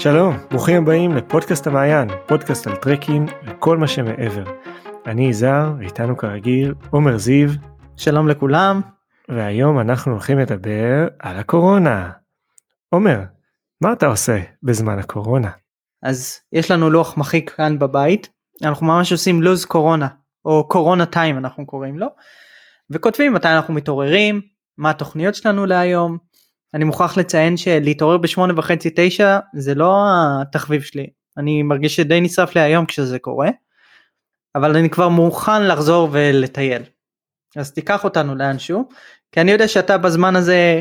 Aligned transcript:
שלום, 0.00 0.36
ברוכים 0.50 0.82
הבאים 0.82 1.14
לפודקאסט 1.14 1.66
המעיין, 1.66 2.08
פודקאסט 2.26 2.66
על 2.66 2.76
טרקים 2.76 3.26
וכל 3.46 3.78
מה 3.78 3.88
שמעבר. 3.88 4.44
אני 5.06 5.28
יזהר, 5.28 5.72
ואיתנו 5.78 6.16
כרגיל 6.16 6.74
עומר 6.90 7.18
זיו. 7.18 7.48
שלום 7.96 8.28
לכולם. 8.28 8.80
והיום 9.28 9.80
אנחנו 9.80 10.12
הולכים 10.12 10.38
לדבר 10.38 11.08
על 11.18 11.36
הקורונה. 11.36 12.10
עומר, 12.88 13.20
מה 13.80 13.92
אתה 13.92 14.06
עושה 14.06 14.40
בזמן 14.62 14.98
הקורונה? 14.98 15.50
אז 16.02 16.38
יש 16.52 16.70
לנו 16.70 16.90
לוח 16.90 17.16
מחיק 17.16 17.50
כאן 17.50 17.78
בבית, 17.78 18.28
אנחנו 18.62 18.86
ממש 18.86 19.12
עושים 19.12 19.42
לוז 19.42 19.64
קורונה, 19.64 20.08
או 20.44 20.68
קורונה 20.68 21.06
טיים 21.06 21.38
אנחנו 21.38 21.66
קוראים 21.66 21.98
לו, 21.98 22.06
וכותבים 22.90 23.32
מתי 23.34 23.48
אנחנו 23.48 23.74
מתעוררים, 23.74 24.40
מה 24.78 24.90
התוכניות 24.90 25.34
שלנו 25.34 25.66
להיום, 25.66 26.18
אני 26.74 26.84
מוכרח 26.84 27.16
לציין 27.16 27.56
שלהתעורר 27.56 28.16
בשמונה 28.16 28.52
וחצי 28.56 28.90
תשע 28.96 29.38
זה 29.54 29.74
לא 29.74 30.04
התחביב 30.42 30.82
שלי 30.82 31.06
אני 31.38 31.62
מרגיש 31.62 31.96
שדי 31.96 32.20
נשרף 32.20 32.54
לי 32.54 32.60
היום 32.60 32.86
כשזה 32.86 33.18
קורה 33.18 33.48
אבל 34.54 34.76
אני 34.76 34.90
כבר 34.90 35.08
מוכן 35.08 35.66
לחזור 35.66 36.08
ולטייל 36.12 36.82
אז 37.56 37.72
תיקח 37.72 38.04
אותנו 38.04 38.34
לאנשהו 38.34 38.88
כי 39.32 39.40
אני 39.40 39.50
יודע 39.50 39.68
שאתה 39.68 39.98
בזמן 39.98 40.36
הזה 40.36 40.80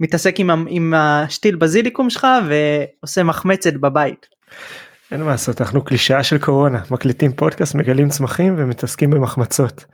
מתעסק 0.00 0.40
עם, 0.40 0.66
עם 0.68 0.94
השתיל 0.96 1.56
בזיליקום 1.56 2.10
שלך 2.10 2.26
ועושה 2.48 3.22
מחמצת 3.22 3.72
בבית. 3.72 4.26
אין 5.12 5.22
מה 5.22 5.30
לעשות 5.30 5.60
אנחנו 5.60 5.84
קלישאה 5.84 6.22
של 6.22 6.38
קורונה 6.38 6.82
מקליטים 6.90 7.32
פודקאסט 7.32 7.74
מגלים 7.74 8.08
צמחים 8.08 8.54
ומתעסקים 8.58 9.10
במחמצות. 9.10 9.84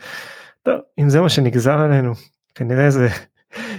טוב 0.62 0.80
אם 0.98 1.10
זה 1.10 1.20
מה 1.20 1.28
שנגזר 1.28 1.78
עלינו 1.78 2.12
כנראה 2.54 2.90
זה 2.90 3.08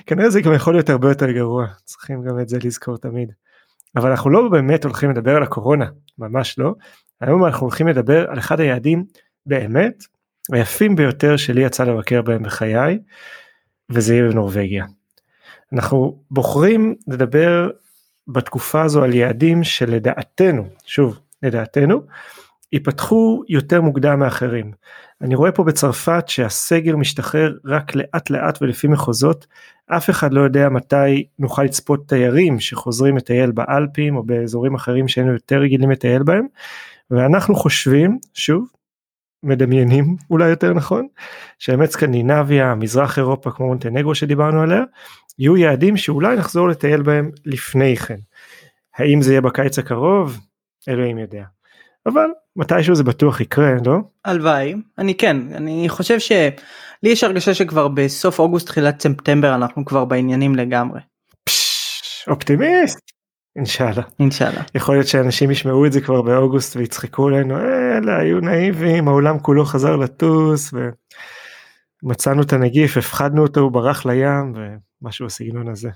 כנראה 0.05 0.29
זה 0.29 0.41
גם 0.41 0.53
יכול 0.53 0.73
להיות 0.73 0.89
הרבה 0.89 1.09
יותר 1.09 1.31
גרוע 1.31 1.67
צריכים 1.83 2.23
גם 2.23 2.39
את 2.39 2.49
זה 2.49 2.57
לזכור 2.63 2.97
תמיד. 2.97 3.31
אבל 3.95 4.09
אנחנו 4.09 4.29
לא 4.29 4.49
באמת 4.49 4.83
הולכים 4.83 5.11
לדבר 5.11 5.35
על 5.35 5.43
הקורונה 5.43 5.85
ממש 6.17 6.59
לא 6.59 6.73
היום 7.21 7.45
אנחנו 7.45 7.67
הולכים 7.67 7.87
לדבר 7.87 8.29
על 8.29 8.39
אחד 8.39 8.59
היעדים 8.59 9.05
באמת 9.45 10.03
היפים 10.53 10.95
ביותר 10.95 11.37
שלי 11.37 11.61
יצא 11.61 11.83
לבקר 11.83 12.21
בהם 12.21 12.43
בחיי 12.43 12.99
וזה 13.89 14.15
יהיה 14.15 14.29
בנורבגיה. 14.29 14.85
אנחנו 15.73 16.23
בוחרים 16.31 16.95
לדבר 17.07 17.69
בתקופה 18.27 18.81
הזו 18.81 19.03
על 19.03 19.13
יעדים 19.13 19.63
שלדעתנו 19.63 20.67
שוב 20.85 21.19
לדעתנו 21.43 22.01
ייפתחו 22.73 23.43
יותר 23.49 23.81
מוקדם 23.81 24.19
מאחרים. 24.19 24.71
אני 25.21 25.35
רואה 25.35 25.51
פה 25.51 25.63
בצרפת 25.63 26.23
שהסגר 26.27 26.95
משתחרר 26.95 27.57
רק 27.65 27.95
לאט 27.95 28.29
לאט 28.29 28.61
ולפי 28.61 28.87
מחוזות, 28.87 29.47
אף 29.87 30.09
אחד 30.09 30.33
לא 30.33 30.41
יודע 30.41 30.69
מתי 30.69 31.25
נוכל 31.39 31.63
לצפות 31.63 32.07
תיירים 32.07 32.59
שחוזרים 32.59 33.17
לטייל 33.17 33.51
באלפים 33.51 34.15
או 34.15 34.23
באזורים 34.23 34.75
אחרים 34.75 35.07
שהיינו 35.07 35.33
יותר 35.33 35.59
רגילים 35.59 35.91
לטייל 35.91 36.23
בהם, 36.23 36.45
ואנחנו 37.11 37.55
חושבים, 37.55 38.17
שוב, 38.33 38.67
מדמיינים 39.43 40.15
אולי 40.31 40.49
יותר 40.49 40.73
נכון, 40.73 41.07
שבאמת 41.59 41.91
סקנדינביה, 41.91 42.75
מזרח 42.75 43.17
אירופה 43.17 43.51
כמו 43.51 43.67
מונטנגרו 43.67 44.15
שדיברנו 44.15 44.61
עליה, 44.61 44.83
יהיו 45.39 45.57
יעדים 45.57 45.97
שאולי 45.97 46.35
נחזור 46.35 46.67
לטייל 46.67 47.01
בהם 47.01 47.31
לפני 47.45 47.95
כן. 47.95 48.19
האם 48.97 49.21
זה 49.21 49.31
יהיה 49.31 49.41
בקיץ 49.41 49.79
הקרוב? 49.79 50.39
אלוהים 50.89 51.17
יודע. 51.17 51.43
אבל 52.05 52.27
מתישהו 52.57 52.95
זה 52.95 53.03
בטוח 53.03 53.41
יקרה 53.41 53.73
לא? 53.85 53.97
הלוואי 54.25 54.73
אני 54.97 55.15
כן 55.15 55.37
אני 55.55 55.89
חושב 55.89 56.19
שלי 56.19 56.49
יש 57.03 57.23
הרגשה 57.23 57.53
שכבר 57.53 57.87
בסוף 57.87 58.39
אוגוסט 58.39 58.67
תחילת 58.67 59.01
ספטמבר 59.01 59.55
אנחנו 59.55 59.85
כבר 59.85 60.05
בעניינים 60.05 60.55
לגמרי. 60.55 60.99
פש, 61.43 62.25
אופטימיסט. 62.27 62.99
אינשאללה. 63.55 64.01
אינשאללה. 64.19 64.61
יכול 64.75 64.95
להיות 64.95 65.07
שאנשים 65.07 65.51
ישמעו 65.51 65.85
את 65.85 65.91
זה 65.91 66.01
כבר 66.01 66.21
באוגוסט 66.21 66.75
ויצחקו 66.75 67.27
עלינו 67.27 67.57
אלה 67.57 68.17
היו 68.17 68.39
נאיבים 68.39 69.07
העולם 69.07 69.39
כולו 69.39 69.65
חזר 69.65 69.95
לטוס 69.95 70.73
ומצאנו 72.03 72.41
את 72.41 72.53
הנגיף 72.53 72.97
הפחדנו 72.97 73.41
אותו 73.41 73.59
הוא 73.59 73.71
ברח 73.71 74.05
לים 74.05 74.53
ומשהו 75.01 75.25
בסגנון 75.25 75.67
הזה. 75.67 75.89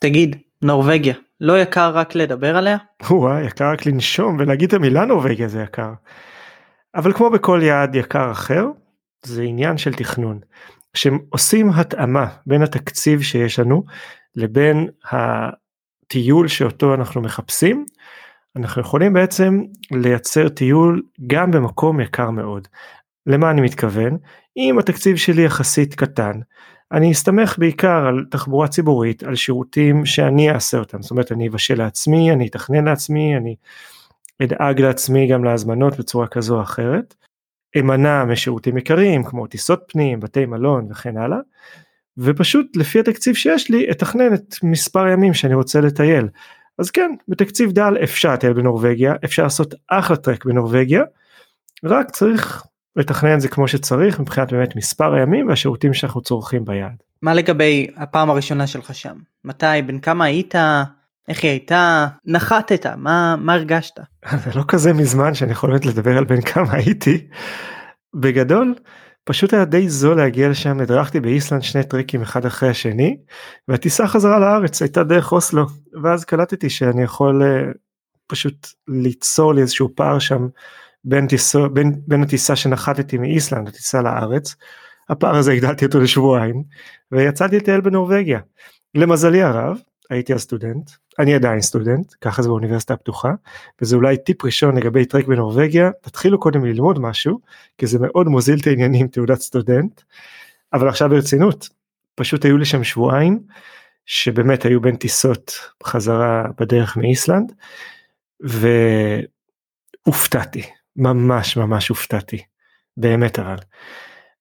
תגיד 0.00 0.36
נורבגיה 0.62 1.14
לא 1.44 1.58
יקר 1.58 1.90
רק 1.90 2.14
לדבר 2.14 2.56
עליה? 2.56 2.76
וואי 3.10 3.44
יקר 3.44 3.72
רק 3.72 3.86
לנשום 3.86 4.36
ולהגיד 4.38 4.68
את 4.68 4.74
המילה 4.74 5.04
נורבגיה 5.04 5.48
זה 5.48 5.62
יקר. 5.62 5.92
אבל 6.94 7.12
כמו 7.12 7.30
בכל 7.30 7.60
יעד 7.62 7.94
יקר 7.94 8.30
אחר 8.30 8.66
זה 9.24 9.42
עניין 9.42 9.78
של 9.78 9.94
תכנון. 9.94 10.40
כשעושים 10.92 11.70
התאמה 11.70 12.26
בין 12.46 12.62
התקציב 12.62 13.22
שיש 13.22 13.58
לנו 13.58 13.84
לבין 14.36 14.88
הטיול 15.10 16.48
שאותו 16.48 16.94
אנחנו 16.94 17.20
מחפשים 17.20 17.86
אנחנו 18.56 18.80
יכולים 18.80 19.12
בעצם 19.12 19.62
לייצר 19.90 20.48
טיול 20.48 21.02
גם 21.26 21.50
במקום 21.50 22.00
יקר 22.00 22.30
מאוד. 22.30 22.68
למה 23.26 23.50
אני 23.50 23.60
מתכוון? 23.60 24.18
אם 24.56 24.78
התקציב 24.78 25.16
שלי 25.16 25.42
יחסית 25.42 25.94
קטן 25.94 26.40
אני 26.94 27.12
אסתמך 27.12 27.58
בעיקר 27.58 28.06
על 28.06 28.24
תחבורה 28.30 28.68
ציבורית, 28.68 29.22
על 29.22 29.34
שירותים 29.34 30.06
שאני 30.06 30.50
אעשה 30.50 30.78
אותם, 30.78 31.02
זאת 31.02 31.10
אומרת 31.10 31.32
אני 31.32 31.48
אבשל 31.48 31.78
לעצמי, 31.78 32.32
אני 32.32 32.46
אתכנן 32.46 32.84
לעצמי, 32.84 33.36
אני 33.36 33.56
אדאג 34.42 34.80
לעצמי 34.80 35.26
גם 35.26 35.44
להזמנות 35.44 35.98
בצורה 35.98 36.26
כזו 36.26 36.56
או 36.56 36.62
אחרת, 36.62 37.14
אמנע 37.78 38.24
משירותים 38.24 38.78
יקרים 38.78 39.24
כמו 39.24 39.46
טיסות 39.46 39.84
פנים, 39.88 40.20
בתי 40.20 40.46
מלון 40.46 40.88
וכן 40.90 41.16
הלאה, 41.16 41.38
ופשוט 42.18 42.76
לפי 42.76 43.00
התקציב 43.00 43.34
שיש 43.34 43.70
לי 43.70 43.90
אתכנן 43.90 44.34
את 44.34 44.54
מספר 44.62 45.04
הימים 45.04 45.34
שאני 45.34 45.54
רוצה 45.54 45.80
לטייל. 45.80 46.28
אז 46.78 46.90
כן, 46.90 47.10
בתקציב 47.28 47.72
דל 47.72 47.96
אפשר 48.02 48.32
לטייל 48.32 48.52
בנורבגיה, 48.52 49.14
אפשר 49.24 49.42
לעשות 49.42 49.74
אחלה 49.88 50.16
טרק 50.16 50.44
בנורבגיה, 50.44 51.02
רק 51.84 52.10
צריך 52.10 52.64
לתכנן 52.96 53.34
את 53.34 53.40
זה 53.40 53.48
כמו 53.48 53.68
שצריך 53.68 54.20
מבחינת 54.20 54.52
באמת 54.52 54.76
מספר 54.76 55.14
הימים 55.14 55.48
והשירותים 55.48 55.94
שאנחנו 55.94 56.20
צורכים 56.20 56.64
ביעד. 56.64 57.02
מה 57.22 57.34
לגבי 57.34 57.86
הפעם 57.96 58.30
הראשונה 58.30 58.66
שלך 58.66 58.94
שם? 58.94 59.16
מתי? 59.44 59.82
בין 59.86 60.00
כמה 60.00 60.24
היית? 60.24 60.54
איך 61.28 61.42
היא 61.42 61.50
הייתה? 61.50 62.06
נחתת? 62.26 62.86
מה, 62.86 63.36
מה 63.38 63.54
הרגשת? 63.54 64.00
זה 64.44 64.50
לא 64.54 64.62
כזה 64.68 64.92
מזמן 64.92 65.34
שאני 65.34 65.52
יכול 65.52 65.70
באמת 65.70 65.86
לדבר 65.86 66.18
על 66.18 66.24
בין 66.24 66.40
כמה 66.40 66.72
הייתי. 66.72 67.26
בגדול 68.14 68.74
פשוט 69.24 69.54
היה 69.54 69.64
די 69.64 69.88
זול 69.88 70.16
להגיע 70.16 70.48
לשם 70.48 70.80
הדרכתי 70.80 71.20
באיסלנד 71.20 71.62
שני 71.62 71.84
טריקים 71.84 72.22
אחד 72.22 72.46
אחרי 72.46 72.68
השני 72.68 73.16
והטיסה 73.68 74.06
חזרה 74.06 74.38
לארץ 74.38 74.82
הייתה 74.82 75.04
דרך 75.04 75.32
אוסלו 75.32 75.66
ואז 76.02 76.24
קלטתי 76.24 76.70
שאני 76.70 77.02
יכול 77.02 77.42
uh, 77.42 77.76
פשוט 78.26 78.68
ליצור 78.88 79.54
לי 79.54 79.60
איזשהו 79.60 79.88
פער 79.94 80.18
שם 80.18 80.46
בין, 81.04 81.26
טיסו, 81.26 81.70
בין, 81.70 82.00
בין 82.06 82.22
הטיסה 82.22 82.56
שנחתתי 82.56 83.18
מאיסלנד 83.18 83.68
לטיסה 83.68 84.02
לארץ, 84.02 84.54
הפער 85.08 85.36
הזה 85.36 85.52
הגדלתי 85.52 85.84
אותו 85.84 86.00
לשבועיים, 86.00 86.62
ויצאתי 87.12 87.56
לטייל 87.56 87.80
בנורבגיה. 87.80 88.40
למזלי 88.94 89.42
הרב, 89.42 89.78
הייתי 90.10 90.34
אז 90.34 90.40
סטודנט, 90.40 90.90
אני 91.18 91.34
עדיין 91.34 91.60
סטודנט, 91.60 92.14
ככה 92.20 92.42
זה 92.42 92.48
באוניברסיטה 92.48 92.94
הפתוחה, 92.94 93.32
וזה 93.82 93.96
אולי 93.96 94.16
טיפ 94.16 94.44
ראשון 94.44 94.76
לגבי 94.76 95.04
טרק 95.04 95.26
בנורבגיה, 95.26 95.90
תתחילו 96.00 96.40
קודם 96.40 96.64
ללמוד 96.64 96.98
משהו, 96.98 97.40
כי 97.78 97.86
זה 97.86 97.98
מאוד 98.00 98.26
מוזיל 98.26 98.58
את 98.60 98.66
העניינים 98.66 99.08
תעודת 99.08 99.40
סטודנט, 99.40 100.00
אבל 100.72 100.88
עכשיו 100.88 101.08
ברצינות, 101.08 101.68
פשוט 102.14 102.44
היו 102.44 102.58
לי 102.58 102.64
שם 102.64 102.84
שבועיים, 102.84 103.40
שבאמת 104.06 104.64
היו 104.64 104.80
בין 104.80 104.96
טיסות 104.96 105.52
חזרה 105.84 106.44
בדרך 106.60 106.96
מאיסלנד, 106.96 107.52
והופתעתי, 110.06 110.62
ממש 110.96 111.56
ממש 111.56 111.88
הופתעתי, 111.88 112.38
באמת 112.96 113.38
אבל. 113.38 113.56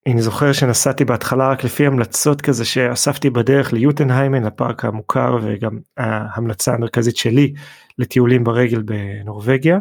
אני 0.07 0.21
זוכר 0.21 0.53
שנסעתי 0.53 1.05
בהתחלה 1.05 1.49
רק 1.49 1.63
לפי 1.63 1.85
המלצות 1.85 2.41
כזה 2.41 2.65
שאספתי 2.65 3.29
בדרך 3.29 3.73
ליוטנהיימן 3.73 4.45
הפארק 4.45 4.85
המוכר 4.85 5.37
וגם 5.41 5.79
ההמלצה 5.97 6.73
המרכזית 6.73 7.17
שלי 7.17 7.53
לטיולים 7.97 8.43
ברגל 8.43 8.81
בנורבגיה. 8.81 9.79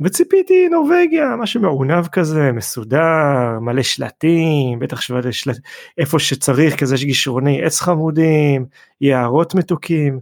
וציפיתי 0.00 0.68
נורבגיה 0.68 1.36
משהו 1.38 1.60
מעונב 1.60 2.06
כזה 2.06 2.52
מסודר 2.52 3.58
מלא 3.60 3.82
שלטים 3.82 4.78
בטח 4.78 5.00
שלט 5.00 5.56
איפה 5.98 6.18
שצריך 6.18 6.80
כזה 6.80 6.94
יש 6.94 7.04
גישרוני 7.04 7.64
עץ 7.64 7.80
חמודים 7.80 8.66
יערות 9.00 9.54
מתוקים 9.54 10.20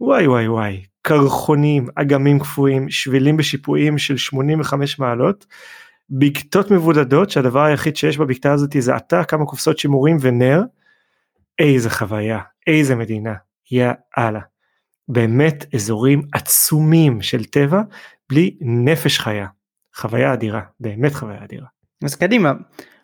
וואי 0.00 0.26
וואי 0.26 0.48
וואי 0.48 0.84
קרחונים, 1.02 1.86
אגמים 1.94 2.38
קפואים, 2.38 2.90
שבילים 2.90 3.36
בשיפועים 3.36 3.98
של 3.98 4.16
85 4.16 4.98
מעלות, 4.98 5.46
בקתות 6.10 6.70
מבודדות 6.70 7.30
שהדבר 7.30 7.60
היחיד 7.64 7.96
שיש 7.96 8.18
בבקתה 8.18 8.52
הזאת 8.52 8.76
זה 8.78 8.96
אתה, 8.96 9.24
כמה 9.24 9.46
קופסאות 9.46 9.78
שימורים 9.78 10.16
ונר. 10.20 10.62
איזה 11.58 11.90
חוויה, 11.90 12.38
איזה 12.66 12.94
מדינה, 12.94 13.34
יא 13.70 13.90
אללה. 14.18 14.40
באמת 15.08 15.74
אזורים 15.74 16.22
עצומים 16.32 17.22
של 17.22 17.44
טבע 17.44 17.80
בלי 18.30 18.56
נפש 18.60 19.18
חיה. 19.18 19.46
חוויה 19.96 20.32
אדירה, 20.32 20.60
באמת 20.80 21.14
חוויה 21.14 21.44
אדירה. 21.44 21.66
אז 22.04 22.14
קדימה, 22.14 22.52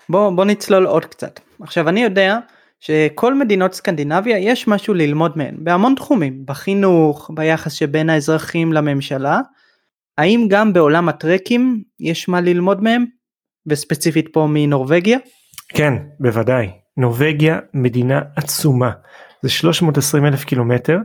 בוא, 0.09 0.31
בוא 0.31 0.45
נצלול 0.45 0.87
עוד 0.87 1.05
קצת. 1.05 1.41
עכשיו 1.61 1.89
אני 1.89 2.03
יודע 2.03 2.39
שכל 2.87 3.35
מדינות 3.35 3.75
סקנדינביה 3.75 4.39
יש 4.39 4.69
משהו 4.69 4.95
ללמוד 4.95 5.39
מהן 5.39 5.55
בהמון 5.59 5.95
תחומים, 5.95 6.43
בחינוך, 6.47 7.31
ביחס 7.35 7.73
שבין 7.73 8.11
האזרחים 8.11 8.73
לממשלה. 8.73 9.41
האם 10.19 10.47
גם 10.51 10.73
בעולם 10.73 11.09
הטרקים 11.09 11.83
יש 12.01 12.29
מה 12.29 12.41
ללמוד 12.41 12.83
מהם? 12.83 13.05
וספציפית 13.67 14.29
פה 14.33 14.47
מנורבגיה? 14.51 15.19
כן, 15.69 15.95
בוודאי. 16.21 16.71
נורבגיה 16.97 17.59
מדינה 17.75 18.21
עצומה. 18.37 18.91
זה 19.43 19.49
320 19.49 20.27
אלף 20.27 20.45
קילומטר 20.45 20.99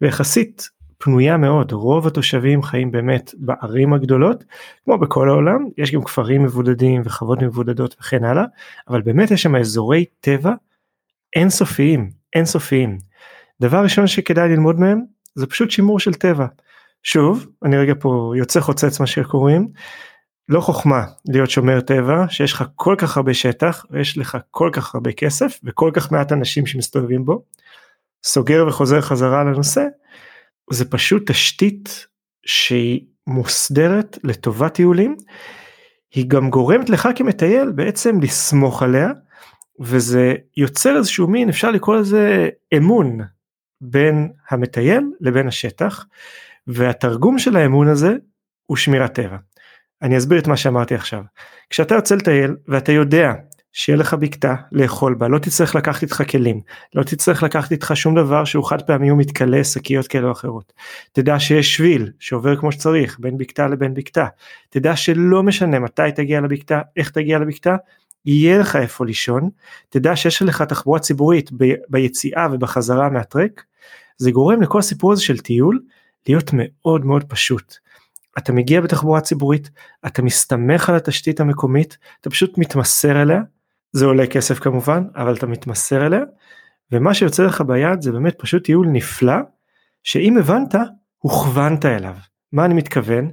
ויחסית 0.00 0.68
פנויה 0.98 1.36
מאוד 1.36 1.72
רוב 1.72 2.06
התושבים 2.06 2.62
חיים 2.62 2.90
באמת 2.90 3.30
בערים 3.38 3.92
הגדולות 3.92 4.44
כמו 4.84 4.98
בכל 4.98 5.28
העולם 5.28 5.66
יש 5.78 5.94
גם 5.94 6.04
כפרים 6.04 6.42
מבודדים 6.42 7.02
וחוות 7.04 7.42
מבודדות 7.42 7.96
וכן 8.00 8.24
הלאה 8.24 8.44
אבל 8.88 9.02
באמת 9.02 9.30
יש 9.30 9.42
שם 9.42 9.56
אזורי 9.56 10.04
טבע 10.20 10.52
אינסופיים 11.36 12.10
אינסופיים. 12.34 12.98
דבר 13.60 13.82
ראשון 13.82 14.06
שכדאי 14.06 14.48
ללמוד 14.48 14.80
מהם 14.80 15.00
זה 15.34 15.46
פשוט 15.46 15.70
שימור 15.70 16.00
של 16.00 16.14
טבע. 16.14 16.46
שוב 17.02 17.46
אני 17.64 17.76
רגע 17.76 17.94
פה 18.00 18.32
יוצא 18.36 18.60
חוצץ 18.60 19.00
מה 19.00 19.06
שקוראים 19.06 19.68
לא 20.48 20.60
חוכמה 20.60 21.04
להיות 21.28 21.50
שומר 21.50 21.80
טבע 21.80 22.24
שיש 22.28 22.52
לך 22.52 22.64
כל 22.74 22.94
כך 22.98 23.16
הרבה 23.16 23.34
שטח 23.34 23.86
ויש 23.90 24.18
לך 24.18 24.38
כל 24.50 24.70
כך 24.72 24.94
הרבה 24.94 25.12
כסף 25.12 25.60
וכל 25.64 25.90
כך 25.94 26.12
מעט 26.12 26.32
אנשים 26.32 26.66
שמסתובבים 26.66 27.24
בו. 27.24 27.44
סוגר 28.24 28.64
וחוזר 28.68 29.00
חזרה 29.00 29.44
לנושא 29.44 29.84
זה 30.70 30.90
פשוט 30.90 31.30
תשתית 31.30 32.06
שהיא 32.46 33.00
מוסדרת 33.26 34.18
לטובת 34.24 34.74
טיולים. 34.74 35.16
היא 36.14 36.24
גם 36.28 36.50
גורמת 36.50 36.90
לך 36.90 37.08
כמטייל 37.16 37.72
בעצם 37.72 38.20
לסמוך 38.20 38.82
עליה 38.82 39.08
וזה 39.80 40.34
יוצר 40.56 40.96
איזשהו 40.96 41.28
מין 41.28 41.48
אפשר 41.48 41.70
לקרוא 41.70 41.96
לזה 41.96 42.48
אמון 42.76 43.18
בין 43.80 44.28
המטייל 44.50 45.04
לבין 45.20 45.48
השטח 45.48 46.06
והתרגום 46.66 47.38
של 47.38 47.56
האמון 47.56 47.88
הזה 47.88 48.14
הוא 48.66 48.76
שמירת 48.76 49.14
טבע. 49.14 49.36
אני 50.02 50.18
אסביר 50.18 50.38
את 50.38 50.46
מה 50.46 50.56
שאמרתי 50.56 50.94
עכשיו. 50.94 51.22
כשאתה 51.70 51.94
יוצא 51.94 52.14
לטייל 52.14 52.56
ואתה 52.68 52.92
יודע 52.92 53.32
שיהיה 53.72 53.96
לך 53.96 54.14
בקתה 54.14 54.54
לאכול 54.72 55.14
בה, 55.14 55.28
לא 55.28 55.38
תצטרך 55.38 55.74
לקחת 55.74 56.02
איתך 56.02 56.22
כלים, 56.30 56.60
לא 56.94 57.02
תצטרך 57.02 57.42
לקחת 57.42 57.72
איתך 57.72 57.92
שום 57.94 58.14
דבר 58.14 58.44
שהוא 58.44 58.64
חד 58.64 58.82
פעמי 58.82 59.10
ומתכלה 59.10 59.64
שקיות 59.64 60.06
כאלה 60.06 60.26
או 60.26 60.32
אחרות. 60.32 60.72
תדע 61.12 61.40
שיש 61.40 61.76
שביל 61.76 62.10
שעובר 62.18 62.56
כמו 62.56 62.72
שצריך 62.72 63.16
בין 63.20 63.38
בקתה 63.38 63.66
לבין 63.66 63.94
בקתה. 63.94 64.26
תדע 64.70 64.96
שלא 64.96 65.42
משנה 65.42 65.78
מתי 65.78 66.02
תגיע 66.14 66.40
לבקתה, 66.40 66.80
איך 66.96 67.10
תגיע 67.10 67.38
לבקתה, 67.38 67.76
יהיה 68.26 68.58
לך 68.58 68.76
איפה 68.76 69.06
לישון. 69.06 69.50
תדע 69.88 70.16
שיש 70.16 70.42
לך 70.42 70.62
תחבורה 70.62 70.98
ציבורית 70.98 71.50
ב- 71.56 71.74
ביציאה 71.88 72.48
ובחזרה 72.52 73.10
מהטרק. 73.10 73.64
זה 74.18 74.30
גורם 74.30 74.62
לכל 74.62 74.78
הסיפור 74.78 75.12
הזה 75.12 75.22
של 75.22 75.38
טיול 75.38 75.80
להיות 76.28 76.50
מאוד 76.54 77.04
מאוד 77.04 77.24
פשוט. 77.24 77.74
אתה 78.38 78.52
מגיע 78.52 78.80
בתחבורה 78.80 79.20
ציבורית, 79.20 79.70
אתה 80.06 80.22
מסתמך 80.22 80.88
על 80.88 80.96
התשתית 80.96 81.40
המקומית, 81.40 81.98
אתה 82.20 82.30
פשוט 82.30 82.58
מתמסר 82.58 83.22
אליה, 83.22 83.40
זה 83.92 84.04
עולה 84.04 84.26
כסף 84.26 84.58
כמובן, 84.58 85.04
אבל 85.16 85.34
אתה 85.34 85.46
מתמסר 85.46 86.06
אליה, 86.06 86.20
ומה 86.92 87.14
שיוצא 87.14 87.42
לך 87.42 87.60
ביד 87.60 88.02
זה 88.02 88.12
באמת 88.12 88.34
פשוט 88.38 88.64
טיול 88.64 88.86
נפלא, 88.86 89.36
שאם 90.04 90.38
הבנת, 90.38 90.74
הוכוונת 91.18 91.84
אליו. 91.84 92.14
מה 92.52 92.64
אני 92.64 92.74
מתכוון? 92.74 93.30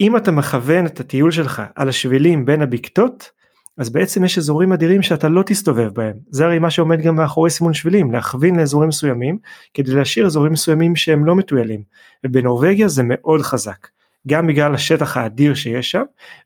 אם 0.00 0.16
אתה 0.16 0.30
מכוון 0.30 0.86
את 0.86 1.00
הטיול 1.00 1.30
שלך 1.30 1.62
על 1.74 1.88
השבילים 1.88 2.44
בין 2.44 2.62
הבקתות, 2.62 3.30
אז 3.78 3.90
בעצם 3.90 4.24
יש 4.24 4.38
אזורים 4.38 4.72
אדירים 4.72 5.02
שאתה 5.02 5.28
לא 5.28 5.42
תסתובב 5.46 5.88
בהם. 5.94 6.16
זה 6.30 6.44
הרי 6.44 6.58
מה 6.58 6.70
שעומד 6.70 7.00
גם 7.00 7.16
מאחורי 7.16 7.50
סימון 7.50 7.74
שבילים, 7.74 8.12
להכווין 8.12 8.56
לאזורים 8.56 8.88
מסוימים, 8.88 9.38
כדי 9.74 9.90
להשאיר 9.94 10.26
אזורים 10.26 10.52
מסוימים 10.52 10.96
שהם 10.96 11.24
לא 11.24 11.34
מטוילים. 11.34 11.82
ובנורבגיה 12.24 12.88
זה 12.88 13.02
מאוד 13.04 13.42
חזק. 13.42 13.86
גם 14.28 14.46
בגלל 14.46 14.74
השטח 14.74 15.16
האדיר 15.16 15.54
שיש 15.54 15.90
שם 15.90 16.02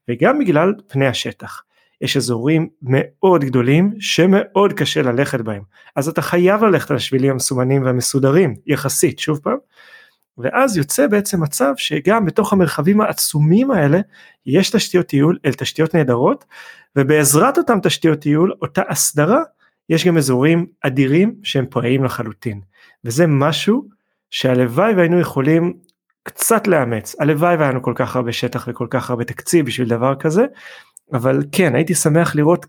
וגם 0.08 0.38
בגלל 0.38 0.74
פני 0.88 1.06
השטח. 1.06 1.62
יש 2.00 2.16
אזורים 2.16 2.68
מאוד 2.82 3.44
גדולים 3.44 3.94
שמאוד 4.00 4.72
קשה 4.72 5.02
ללכת 5.02 5.40
בהם 5.40 5.62
אז 5.96 6.08
אתה 6.08 6.22
חייב 6.22 6.64
ללכת 6.64 6.90
על 6.90 6.96
השבילים 6.96 7.30
המסומנים 7.30 7.84
והמסודרים 7.84 8.54
יחסית 8.66 9.18
שוב 9.18 9.40
פעם 9.42 9.56
ואז 10.42 10.76
יוצא 10.76 11.06
בעצם 11.06 11.42
מצב 11.42 11.72
שגם 11.76 12.24
בתוך 12.26 12.52
המרחבים 12.52 13.00
העצומים 13.00 13.70
האלה 13.70 14.00
יש 14.46 14.70
תשתיות 14.70 15.06
טיול 15.06 15.38
אל 15.44 15.52
תשתיות 15.52 15.94
נהדרות 15.94 16.44
ובעזרת 16.96 17.58
אותם 17.58 17.78
תשתיות 17.82 18.18
טיול 18.18 18.52
אותה 18.62 18.82
הסדרה 18.88 19.42
יש 19.88 20.06
גם 20.06 20.16
אזורים 20.16 20.66
אדירים 20.82 21.34
שהם 21.42 21.66
פראיים 21.66 22.04
לחלוטין. 22.04 22.60
וזה 23.04 23.26
משהו 23.26 23.88
שהלוואי 24.30 24.94
והיינו 24.94 25.20
יכולים 25.20 25.74
קצת 26.22 26.66
לאמץ. 26.66 27.16
הלוואי 27.20 27.56
והיה 27.56 27.70
לנו 27.70 27.82
כל 27.82 27.92
כך 27.96 28.16
הרבה 28.16 28.32
שטח 28.32 28.68
וכל 28.70 28.86
כך 28.90 29.10
הרבה 29.10 29.24
תקציב 29.24 29.66
בשביל 29.66 29.88
דבר 29.88 30.14
כזה 30.14 30.46
אבל 31.12 31.42
כן 31.52 31.74
הייתי 31.74 31.94
שמח 31.94 32.34
לראות 32.34 32.66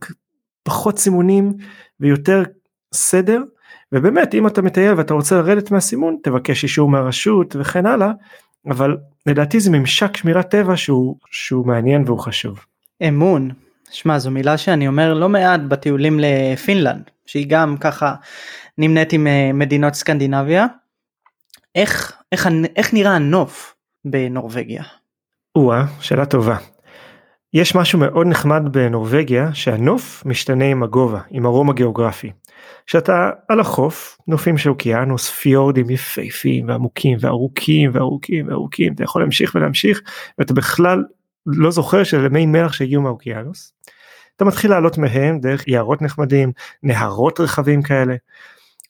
פחות 0.63 0.99
סימונים 0.99 1.53
ויותר 1.99 2.43
סדר 2.93 3.41
ובאמת 3.91 4.33
אם 4.33 4.47
אתה 4.47 4.61
מטייל 4.61 4.93
ואתה 4.93 5.13
רוצה 5.13 5.35
לרדת 5.35 5.71
מהסימון 5.71 6.17
תבקש 6.23 6.63
אישור 6.63 6.89
מהרשות 6.89 7.55
וכן 7.59 7.85
הלאה 7.85 8.11
אבל 8.69 8.97
לדעתי 9.25 9.59
זה 9.59 9.71
ממשק 9.71 10.17
שמירת 10.17 10.49
טבע 10.49 10.77
שהוא 10.77 11.15
שהוא 11.31 11.67
מעניין 11.67 12.03
והוא 12.05 12.19
חשוב. 12.19 12.59
אמון 13.07 13.49
שמע 13.91 14.19
זו 14.19 14.31
מילה 14.31 14.57
שאני 14.57 14.87
אומר 14.87 15.13
לא 15.13 15.29
מעט 15.29 15.61
בטיולים 15.67 16.19
לפינלנד 16.21 17.03
שהיא 17.25 17.45
גם 17.49 17.77
ככה 17.77 18.15
נמנית 18.77 19.13
עם 19.13 19.27
אה, 19.27 19.51
מדינות 19.53 19.93
סקנדינביה. 19.93 20.67
איך 21.75 22.21
איך, 22.31 22.49
איך 22.75 22.93
נראה 22.93 23.15
הנוף 23.15 23.75
בנורבגיה? 24.05 24.83
או-אה, 25.55 25.85
שאלה 25.99 26.25
טובה. 26.25 26.57
יש 27.53 27.75
משהו 27.75 27.99
מאוד 27.99 28.27
נחמד 28.27 28.61
בנורבגיה 28.71 29.53
שהנוף 29.53 30.23
משתנה 30.25 30.65
עם 30.65 30.83
הגובה, 30.83 31.19
עם 31.29 31.45
הרום 31.45 31.69
הגיאוגרפי. 31.69 32.31
כשאתה 32.85 33.29
על 33.47 33.59
החוף, 33.59 34.17
נופים 34.27 34.57
של 34.57 34.69
אוקיינוס, 34.69 35.29
פיורדים 35.29 35.89
יפהפיים 35.89 36.67
ועמוקים 36.67 37.17
וארוכים 37.21 37.91
וארוכים 37.93 38.47
וארוכים, 38.47 38.93
אתה 38.93 39.03
יכול 39.03 39.21
להמשיך 39.21 39.55
ולהמשיך 39.55 40.01
ואתה 40.37 40.53
בכלל 40.53 41.03
לא 41.45 41.71
זוכר 41.71 42.03
שזה 42.03 42.29
מי 42.29 42.45
מלח 42.45 42.73
שהגיעו 42.73 43.01
מהאוקיינוס. 43.01 43.73
אתה 44.35 44.45
מתחיל 44.45 44.71
לעלות 44.71 44.97
מהם 44.97 45.39
דרך 45.39 45.67
יערות 45.67 46.01
נחמדים, 46.01 46.51
נהרות 46.83 47.39
רחבים 47.39 47.81
כאלה. 47.81 48.15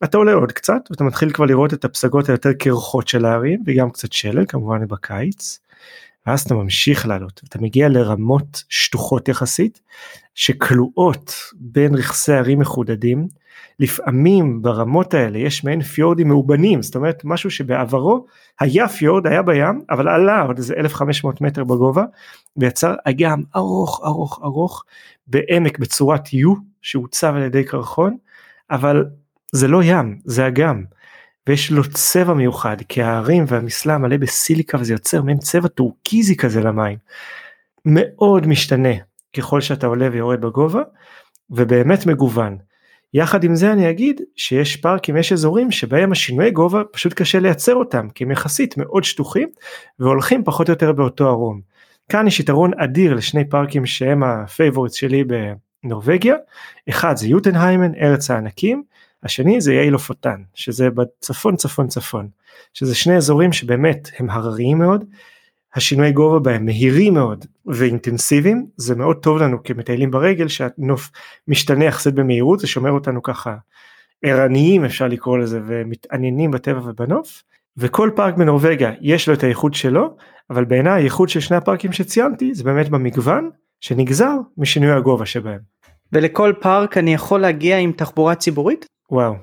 אתה 0.03 0.18
עולה 0.18 0.33
עוד 0.33 0.51
קצת 0.51 0.81
ואתה 0.89 1.03
מתחיל 1.03 1.31
כבר 1.33 1.45
לראות 1.45 1.73
את 1.73 1.85
הפסגות 1.85 2.30
היותר 2.30 2.54
קרחות 2.54 3.07
של 3.07 3.25
הערים 3.25 3.63
וגם 3.66 3.90
קצת 3.90 4.13
שלג 4.13 4.49
כמובן 4.49 4.87
בקיץ. 4.87 5.59
ואז 6.28 6.42
אתה 6.42 6.54
ממשיך 6.54 7.07
לעלות. 7.07 7.42
אתה 7.49 7.59
מגיע 7.61 7.90
לרמות 7.90 8.63
שטוחות 8.69 9.28
יחסית 9.28 9.81
שכלואות 10.35 11.33
בין 11.56 11.95
רכסי 11.95 12.33
ערים 12.33 12.59
מחודדים. 12.59 13.28
לפעמים 13.80 14.61
ברמות 14.61 15.13
האלה 15.13 15.37
יש 15.37 15.63
מעין 15.63 15.81
פיורדים 15.81 16.28
מאובנים 16.28 16.81
זאת 16.81 16.95
אומרת 16.95 17.21
משהו 17.25 17.51
שבעברו 17.51 18.25
היה 18.59 18.87
פיורד 18.87 19.28
היה 19.28 19.42
בים 19.42 19.81
אבל 19.90 20.07
עלה 20.07 20.42
עוד 20.42 20.57
איזה 20.57 20.73
1500 20.78 21.42
מטר 21.42 21.63
בגובה 21.63 22.04
ויצר 22.57 22.95
אגם 23.06 23.42
ארוך 23.56 24.01
ארוך 24.06 24.40
ארוך 24.44 24.83
בעמק 25.28 25.80
בצורת 25.80 26.28
U 26.28 26.59
שעוצב 26.81 27.33
על 27.35 27.42
ידי 27.42 27.63
קרחון 27.63 28.18
אבל 28.71 29.06
זה 29.51 29.68
לא 29.68 29.83
ים 29.83 30.19
זה 30.25 30.47
אגם 30.47 30.83
ויש 31.50 31.71
לו 31.71 31.83
צבע 31.90 32.33
מיוחד 32.33 32.78
כי 32.90 33.02
ההרים 33.02 33.45
והמסלע 33.48 33.98
מלא 33.98 34.18
בסיליקה 34.18 34.78
וזה 34.78 34.94
יוצר 34.94 35.21
מעין 35.21 35.38
צבע 35.38 35.68
טורקיזי 35.68 36.36
כזה 36.36 36.62
למים. 36.62 36.98
מאוד 37.86 38.48
משתנה 38.48 38.94
ככל 39.38 39.62
שאתה 39.62 39.88
עולה 39.88 40.10
ויורד 40.12 40.42
בגובה 40.42 40.81
ובאמת 41.50 42.06
מגוון. 42.06 42.57
יחד 43.14 43.44
עם 43.44 43.56
זה 43.56 43.71
אני 43.71 43.90
אגיד 43.90 44.21
שיש 44.36 44.76
פארקים 44.76 45.18
יש 45.18 45.31
אזורים 45.33 45.71
שבהם 45.71 46.12
השינויי 46.12 46.52
גובה 46.52 46.83
פשוט 46.92 47.14
קשה 47.14 47.40
לייצר 47.40 47.76
אותם 47.76 48.10
כי 48.10 48.24
הם 48.24 48.31
יחסית 48.31 48.78
מאוד 48.78 49.04
שטוחים 49.04 49.50
והולכים 50.00 50.44
פחות 50.44 50.69
או 50.69 50.74
יותר 50.74 50.92
באותו 50.92 51.30
ארום. 51.30 51.62
כאן 52.10 52.28
יש 52.28 52.40
יתרון 52.40 52.71
אדיר 52.80 53.14
לשני 53.14 53.50
פארקים 53.50 53.86
שהם 53.86 54.24
ה 54.23 54.31
favorites 54.31 54.95
שלי 54.95 55.24
בנורבגיה 55.83 56.36
אחד 56.90 57.16
זה 57.18 57.28
יוטונהיימן 57.28 57.95
ארץ 57.95 58.31
הענקים 58.31 58.83
השני 59.23 59.61
זה 59.61 59.73
איי 59.73 59.94
לופוטן 59.94 60.42
שזה 60.54 60.90
בצפון 60.90 61.56
צפון 61.56 61.87
צפון 61.87 62.28
שזה 62.73 62.95
שני 62.95 63.18
אזורים 63.18 63.54
שבאמת 63.54 64.09
הם 64.19 64.30
הרריים 64.30 64.78
מאוד 64.78 65.06
השינוי 65.75 66.11
גובה 66.11 66.40
בהם 66.40 66.66
מהירים 66.66 67.13
מאוד 67.13 67.45
ואינטנסיביים 67.66 68.66
זה 68.78 68.95
מאוד 68.95 69.18
טוב 69.18 69.37
לנו 69.37 69.63
כמטיילים 69.63 70.11
ברגל 70.11 70.47
שהנוף 70.47 71.11
משתנה 71.47 71.85
יחסית 71.85 72.13
במהירות 72.13 72.59
זה 72.59 72.68
שומר 72.68 72.92
אותנו 72.92 73.23
ככה 73.23 73.56
ערניים 74.23 74.85
אפשר 74.85 75.07
לקרוא 75.07 75.37
לזה 75.37 75.61
ומתעניינים 75.66 76.51
בטבע 76.51 76.80
ובנוף 76.90 77.44
וכל 77.78 78.09
פארק 78.16 78.35
בנורבגיה 78.35 78.92
יש 79.01 79.30
לו 79.30 79.33
את 79.33 79.44
הייחוד 79.44 79.73
שלו 79.73 80.16
אבל 80.49 80.66
בעיניי 80.66 81.01
הייחוד 81.01 81.30
של 81.30 81.40
שני 81.40 81.57
הפארקים 81.57 81.92
שציינתי 81.92 82.54
זה 82.54 82.63
באמת 82.63 82.90
במגוון 82.90 83.49
שנגזר 83.81 84.33
משינוי 84.57 84.92
הגובה 84.92 85.25
שבהם. 85.25 85.59
ולכל 86.13 86.54
פארק 86.61 86.97
אני 86.97 87.13
יכול 87.13 87.42
להגיע 87.42 87.78
עם 87.78 87.92
תחבורה 87.92 88.35
ציבורית? 88.35 88.85
וואו, 89.11 89.35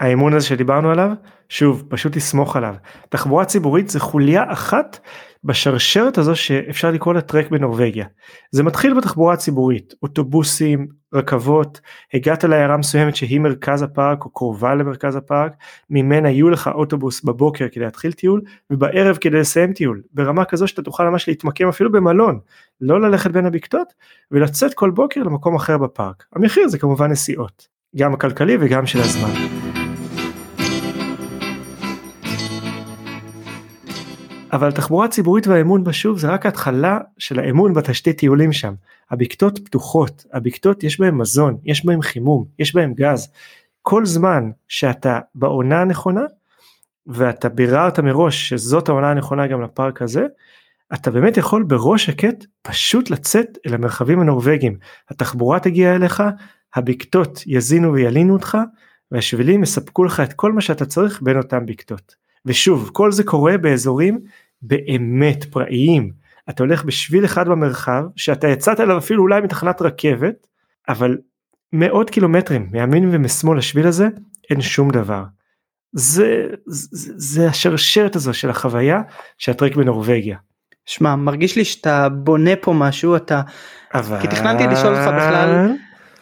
האמון 0.00 0.34
הזה 0.34 0.46
שדיברנו 0.46 0.90
עליו, 0.90 1.10
שוב, 1.48 1.84
פשוט 1.88 2.12
תסמוך 2.12 2.56
עליו. 2.56 2.74
תחבורה 3.08 3.44
ציבורית 3.44 3.88
זה 3.88 4.00
חוליה 4.00 4.52
אחת 4.52 4.98
בשרשרת 5.44 6.18
הזו 6.18 6.36
שאפשר 6.36 6.90
לקרוא 6.90 7.14
לה 7.14 7.20
טרק 7.20 7.50
בנורבגיה. 7.50 8.06
זה 8.50 8.62
מתחיל 8.62 8.94
בתחבורה 8.94 9.34
הציבורית, 9.34 9.94
אוטובוסים, 10.02 10.86
רכבות, 11.14 11.80
הגעת 12.14 12.44
לעיירה 12.44 12.76
מסוימת 12.76 13.16
שהיא 13.16 13.40
מרכז 13.40 13.82
הפארק 13.82 14.24
או 14.24 14.30
קרובה 14.30 14.74
למרכז 14.74 15.16
הפארק, 15.16 15.52
ממנה 15.90 16.30
יהיו 16.30 16.50
לך 16.50 16.70
אוטובוס 16.74 17.24
בבוקר 17.24 17.66
כדי 17.72 17.84
להתחיל 17.84 18.12
טיול 18.12 18.42
ובערב 18.70 19.16
כדי 19.16 19.40
לסיים 19.40 19.72
טיול, 19.72 20.02
ברמה 20.12 20.44
כזו 20.44 20.68
שאתה 20.68 20.82
תוכל 20.82 21.08
ממש 21.08 21.28
להתמקם 21.28 21.68
אפילו 21.68 21.92
במלון, 21.92 22.40
לא 22.80 23.00
ללכת 23.00 23.30
בין 23.30 23.46
הבקתות 23.46 23.92
ולצאת 24.30 24.74
כל 24.74 24.90
בוקר 24.90 25.22
למקום 25.22 25.54
אחר 25.54 25.78
בפארק. 25.78 26.24
המחיר 26.36 26.68
זה 26.68 26.78
כמובן 26.78 27.10
נסיעות, 27.10 27.73
גם 27.96 28.14
הכלכלי 28.14 28.56
וגם 28.60 28.86
של 28.86 29.00
הזמן. 29.00 29.30
אבל 34.52 34.72
תחבורה 34.72 35.08
ציבורית 35.08 35.46
והאמון 35.46 35.84
בשוב 35.84 36.18
זה 36.18 36.28
רק 36.28 36.46
התחלה 36.46 36.98
של 37.18 37.38
האמון 37.38 37.74
בתשתית 37.74 38.18
טיולים 38.18 38.52
שם. 38.52 38.74
הבקתות 39.10 39.58
פתוחות, 39.58 40.24
הבקתות 40.32 40.84
יש 40.84 41.00
בהם 41.00 41.18
מזון, 41.18 41.56
יש 41.64 41.86
בהם 41.86 42.02
חימום, 42.02 42.44
יש 42.58 42.74
בהם 42.74 42.94
גז. 42.94 43.32
כל 43.82 44.06
זמן 44.06 44.50
שאתה 44.68 45.18
בעונה 45.34 45.80
הנכונה 45.80 46.22
ואתה 47.06 47.48
ביררת 47.48 47.98
מראש 48.00 48.48
שזאת 48.48 48.88
העונה 48.88 49.10
הנכונה 49.10 49.46
גם 49.46 49.62
לפארק 49.62 50.02
הזה, 50.02 50.26
אתה 50.94 51.10
באמת 51.10 51.36
יכול 51.36 51.62
בראש 51.62 52.06
שקט 52.06 52.44
פשוט 52.62 53.10
לצאת 53.10 53.58
אל 53.66 53.74
המרחבים 53.74 54.20
הנורבגיים. 54.20 54.76
התחבורה 55.10 55.60
תגיע 55.60 55.94
אליך, 55.94 56.22
הבקתות 56.74 57.42
יזינו 57.46 57.92
וילינו 57.92 58.32
אותך, 58.32 58.58
והשבילים 59.10 59.62
יספקו 59.62 60.04
לך 60.04 60.20
את 60.20 60.32
כל 60.32 60.52
מה 60.52 60.60
שאתה 60.60 60.86
צריך 60.86 61.22
בין 61.22 61.36
אותם 61.36 61.66
בקתות. 61.66 62.14
ושוב, 62.46 62.90
כל 62.92 63.12
זה 63.12 63.24
קורה 63.24 63.58
באזורים 63.58 64.20
באמת 64.62 65.44
פראיים. 65.44 66.12
אתה 66.50 66.62
הולך 66.62 66.84
בשביל 66.84 67.24
אחד 67.24 67.48
במרחב 67.48 68.02
שאתה 68.16 68.48
יצאת 68.48 68.80
אליו 68.80 68.98
אפילו 68.98 69.22
אולי 69.22 69.40
מתחנת 69.40 69.82
רכבת 69.82 70.46
אבל 70.88 71.18
מאות 71.72 72.10
קילומטרים 72.10 72.68
מימין 72.72 73.08
ומשמאל 73.12 73.58
לשביל 73.58 73.86
הזה 73.86 74.08
אין 74.50 74.60
שום 74.60 74.90
דבר. 74.90 75.24
זה, 75.92 76.46
זה, 76.66 77.12
זה 77.16 77.48
השרשרת 77.48 78.16
הזו 78.16 78.34
של 78.34 78.50
החוויה 78.50 79.00
של 79.38 79.52
הטרק 79.52 79.76
בנורבגיה. 79.76 80.38
שמע 80.86 81.16
מרגיש 81.16 81.56
לי 81.56 81.64
שאתה 81.64 82.08
בונה 82.08 82.56
פה 82.60 82.72
משהו 82.72 83.16
אתה 83.16 83.42
אבל... 83.94 84.20
כי 84.20 84.28
תכננתי 84.28 84.66
לשאול 84.66 84.94
אותך 84.94 85.06
בכלל 85.06 85.72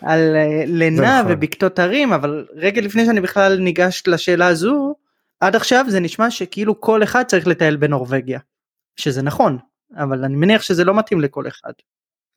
על 0.03 0.37
אה, 0.37 0.63
לינה 0.67 1.21
נכון. 1.21 1.33
ובקתות 1.33 1.79
הרים 1.79 2.13
אבל 2.13 2.47
רגע 2.55 2.81
לפני 2.81 3.05
שאני 3.05 3.21
בכלל 3.21 3.59
ניגש 3.59 4.03
לשאלה 4.07 4.47
הזו 4.47 4.95
עד 5.41 5.57
עכשיו 5.57 5.85
זה 5.89 6.01
נשמע 6.01 6.31
שכאילו 6.31 6.81
כל 6.81 7.03
אחד 7.03 7.23
צריך 7.23 7.47
לטייל 7.47 7.77
בנורבגיה. 7.77 8.39
שזה 8.97 9.23
נכון, 9.23 9.59
אבל 9.97 10.25
אני 10.25 10.37
מניח 10.37 10.63
שזה 10.63 10.85
לא 10.85 10.95
מתאים 10.95 11.21
לכל 11.21 11.49
אחד. 11.49 11.73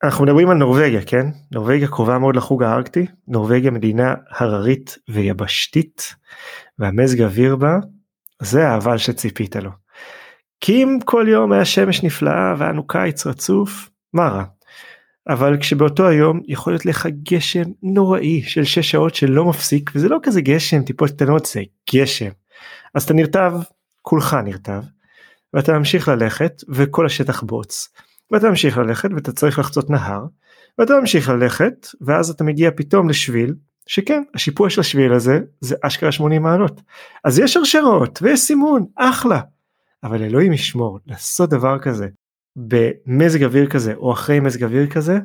אנחנו 0.04 0.24
מדברים 0.24 0.50
על 0.50 0.58
נורבגיה, 0.58 1.02
כן? 1.06 1.26
נורבגיה 1.52 1.88
קרובה 1.88 2.20
מאוד 2.20 2.36
לחוג 2.36 2.64
הארקטי, 2.64 3.06
נורבגיה 3.28 3.72
מדינה 3.72 4.14
הררית 4.30 4.98
ויבשתית, 5.10 6.16
והמזג 6.80 7.22
אוויר 7.22 7.56
בה, 7.56 7.78
זה 8.42 8.68
האבל 8.68 8.98
שציפית 8.98 9.56
לו. 9.56 9.72
כי 10.62 10.84
אם 10.84 10.98
כל 11.06 11.26
יום 11.30 11.52
היה 11.52 11.66
שמש 11.66 12.04
נפלאה 12.04 12.54
והיה 12.58 12.72
לנו 12.72 12.88
קיץ 12.88 13.28
רצוף, 13.28 13.90
מה 14.14 14.28
רע? 14.28 14.44
אבל 15.30 15.58
כשבאותו 15.60 16.08
היום 16.08 16.42
יכול 16.48 16.74
להיות 16.74 16.86
לך 16.86 17.08
גשם 17.24 17.64
נוראי 17.84 18.42
של 18.42 18.64
6 18.64 18.92
שעות 18.92 19.16
שלא 19.16 19.46
מפסיק, 19.46 19.92
וזה 19.96 20.10
לא 20.10 20.20
כזה 20.24 20.42
גשם 20.42 20.84
טיפות 20.84 21.12
קטנות, 21.12 21.46
זה 21.46 21.62
גשם. 21.94 22.30
אז 22.94 23.04
אתה 23.04 23.14
נרטב, 23.14 23.54
כולך 24.02 24.38
נרטב, 24.44 24.82
ואתה 25.54 25.78
ממשיך 25.78 26.08
ללכת 26.08 26.64
וכל 26.70 27.06
השטח 27.06 27.44
בוץ, 27.44 27.90
ואתה 28.32 28.50
ממשיך 28.50 28.78
ללכת 28.78 29.10
ואתה 29.16 29.32
צריך 29.32 29.60
לחצות 29.60 29.90
נהר, 29.90 30.26
ואתה 30.78 30.94
ממשיך 31.00 31.30
ללכת 31.30 31.88
ואז 32.02 32.30
אתה 32.30 32.44
מגיע 32.44 32.72
פתאום 32.76 33.10
לשביל 33.10 33.54
שכן 33.88 34.24
השיפוע 34.34 34.70
של 34.70 34.82
השביל 34.82 35.14
הזה 35.14 35.40
זה 35.62 35.76
אשכרה 35.82 36.12
80 36.12 36.42
מעלות. 36.42 36.82
אז 37.24 37.40
יש 37.40 37.54
שרשרות 37.54 38.20
ויש 38.22 38.40
סימון 38.40 38.86
אחלה. 38.96 39.42
אבל 40.04 40.24
אלוהים 40.24 40.54
ישמור 40.54 41.00
לעשות 41.06 41.50
דבר 41.50 41.80
כזה 41.80 42.08
במזג 42.56 43.44
אוויר 43.44 43.68
כזה 43.68 43.94
או 43.94 44.14
אחרי 44.14 44.40
מזג 44.40 44.64
אוויר 44.64 44.88
כזה 44.88 45.20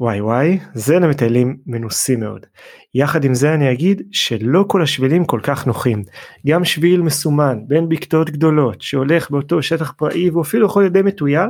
וואי 0.00 0.20
וואי, 0.20 0.58
זה 0.74 0.98
למטיילים 0.98 1.56
מנוסים 1.66 2.20
מאוד. 2.20 2.46
יחד 2.94 3.24
עם 3.24 3.34
זה 3.34 3.54
אני 3.54 3.72
אגיד 3.72 4.02
שלא 4.12 4.64
כל 4.68 4.82
השבילים 4.82 5.24
כל 5.24 5.40
כך 5.42 5.66
נוחים. 5.66 6.02
גם 6.46 6.64
שביל 6.64 7.02
מסומן 7.02 7.58
בין 7.66 7.88
בקתות 7.88 8.30
גדולות 8.30 8.82
שהולך 8.82 9.30
באותו 9.30 9.62
שטח 9.62 9.92
פראי 9.92 10.30
ואפילו 10.30 10.66
יכול 10.66 10.82
להיות 10.82 10.92
די 10.92 11.02
מטויל, 11.02 11.48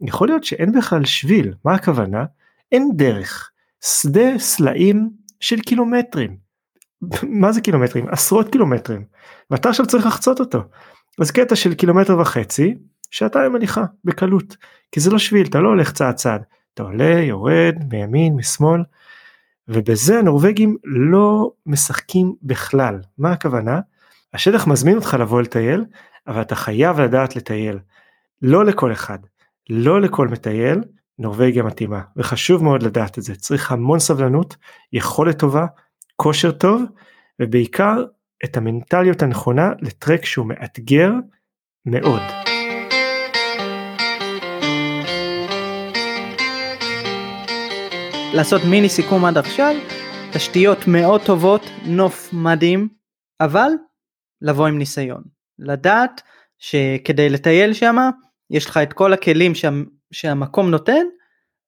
יכול 0.00 0.28
להיות 0.28 0.44
שאין 0.44 0.72
בכלל 0.72 1.04
שביל. 1.04 1.54
מה 1.64 1.74
הכוונה? 1.74 2.24
אין 2.72 2.90
דרך. 2.96 3.50
שדה 3.84 4.38
סלעים 4.38 5.10
של 5.40 5.60
קילומטרים. 5.60 6.36
מה 7.40 7.52
זה 7.52 7.60
קילומטרים? 7.60 8.08
עשרות 8.08 8.48
קילומטרים. 8.52 9.04
ואתה 9.50 9.68
עכשיו 9.68 9.86
צריך 9.86 10.06
לחצות 10.06 10.40
אותו. 10.40 10.62
אז 11.20 11.30
קטע 11.30 11.56
של 11.56 11.74
קילומטר 11.74 12.18
וחצי, 12.18 12.74
שעתיים 13.14 13.54
הליכה, 13.54 13.84
בקלות. 14.04 14.56
כי 14.92 15.00
זה 15.00 15.10
לא 15.10 15.18
שביל, 15.18 15.46
אתה 15.46 15.60
לא 15.60 15.68
הולך 15.68 15.92
צעד 15.92 16.14
צעד. 16.14 16.42
אתה 16.74 16.82
עולה, 16.82 17.20
יורד, 17.20 17.74
מימין, 17.90 18.36
משמאל, 18.36 18.82
ובזה 19.68 20.18
הנורבגים 20.18 20.76
לא 20.84 21.52
משחקים 21.66 22.34
בכלל. 22.42 23.00
מה 23.18 23.32
הכוונה? 23.32 23.80
השטח 24.32 24.66
מזמין 24.66 24.96
אותך 24.96 25.16
לבוא 25.20 25.42
לטייל, 25.42 25.84
אבל 26.26 26.40
אתה 26.40 26.54
חייב 26.54 27.00
לדעת 27.00 27.36
לטייל. 27.36 27.78
לא 28.42 28.64
לכל 28.64 28.92
אחד, 28.92 29.18
לא 29.70 30.00
לכל 30.00 30.28
מטייל, 30.28 30.80
נורבגיה 31.18 31.62
מתאימה, 31.62 32.00
וחשוב 32.16 32.64
מאוד 32.64 32.82
לדעת 32.82 33.18
את 33.18 33.22
זה. 33.22 33.34
צריך 33.34 33.72
המון 33.72 33.98
סבלנות, 33.98 34.56
יכולת 34.92 35.38
טובה, 35.38 35.66
כושר 36.16 36.50
טוב, 36.50 36.82
ובעיקר 37.42 38.04
את 38.44 38.56
המנטליות 38.56 39.22
הנכונה 39.22 39.72
לטרק 39.80 40.24
שהוא 40.24 40.46
מאתגר 40.46 41.12
מאוד. 41.86 42.53
לעשות 48.36 48.62
מיני 48.70 48.88
סיכום 48.88 49.24
עד 49.24 49.38
עכשיו, 49.38 49.74
תשתיות 50.32 50.78
מאוד 50.86 51.20
טובות, 51.26 51.62
נוף 51.86 52.32
מדהים, 52.32 52.88
אבל 53.40 53.68
לבוא 54.42 54.66
עם 54.66 54.78
ניסיון. 54.78 55.22
לדעת 55.58 56.22
שכדי 56.58 57.28
לטייל 57.28 57.72
שם, 57.72 57.96
יש 58.50 58.66
לך 58.66 58.76
את 58.76 58.92
כל 58.92 59.12
הכלים 59.12 59.54
שה, 59.54 59.68
שהמקום 60.12 60.70
נותן, 60.70 61.06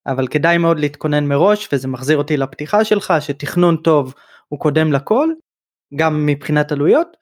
אבל 0.06 0.28
כדאי 0.28 0.58
מאוד 0.58 0.80
להתכונן 0.80 1.24
מראש, 1.26 1.68
וזה 1.72 1.88
מחזיר 1.88 2.18
אותי 2.18 2.36
לפתיחה 2.36 2.84
שלך, 2.84 3.14
שתכנון 3.20 3.76
טוב 3.76 4.14
הוא 4.48 4.60
קודם 4.60 4.92
לכל, 4.92 5.28
גם 5.96 6.26
מבחינת 6.26 6.72
עלויות, 6.72 7.16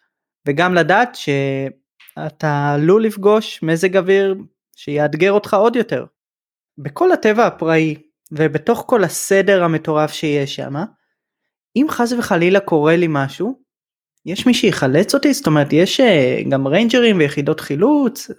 וגם 0.48 0.74
לדעת 0.74 1.14
שאתה 1.14 2.72
עלול 2.74 3.04
לפגוש 3.04 3.62
מזג 3.62 3.96
אוויר 3.96 4.34
שיאתגר 4.76 5.32
אותך 5.32 5.54
עוד 5.54 5.76
יותר. 5.76 6.04
בכל 6.78 7.12
הטבע 7.12 7.46
הפראי 7.46 7.94
ובתוך 8.36 8.84
כל 8.86 9.04
הסדר 9.04 9.64
המטורף 9.64 10.12
שיש 10.12 10.56
שם, 10.56 10.74
אם 11.76 11.86
חס 11.90 12.12
וחלילה 12.12 12.60
קורה 12.60 12.96
לי 12.96 13.06
משהו, 13.08 13.58
יש 14.26 14.46
מי 14.46 14.54
שיחלץ 14.54 15.14
אותי? 15.14 15.32
זאת 15.32 15.46
אומרת, 15.46 15.72
יש 15.72 16.00
אה, 16.00 16.42
גם 16.48 16.66
ריינג'רים 16.66 17.18
ויחידות 17.18 17.60
חילוץ? 17.60 18.30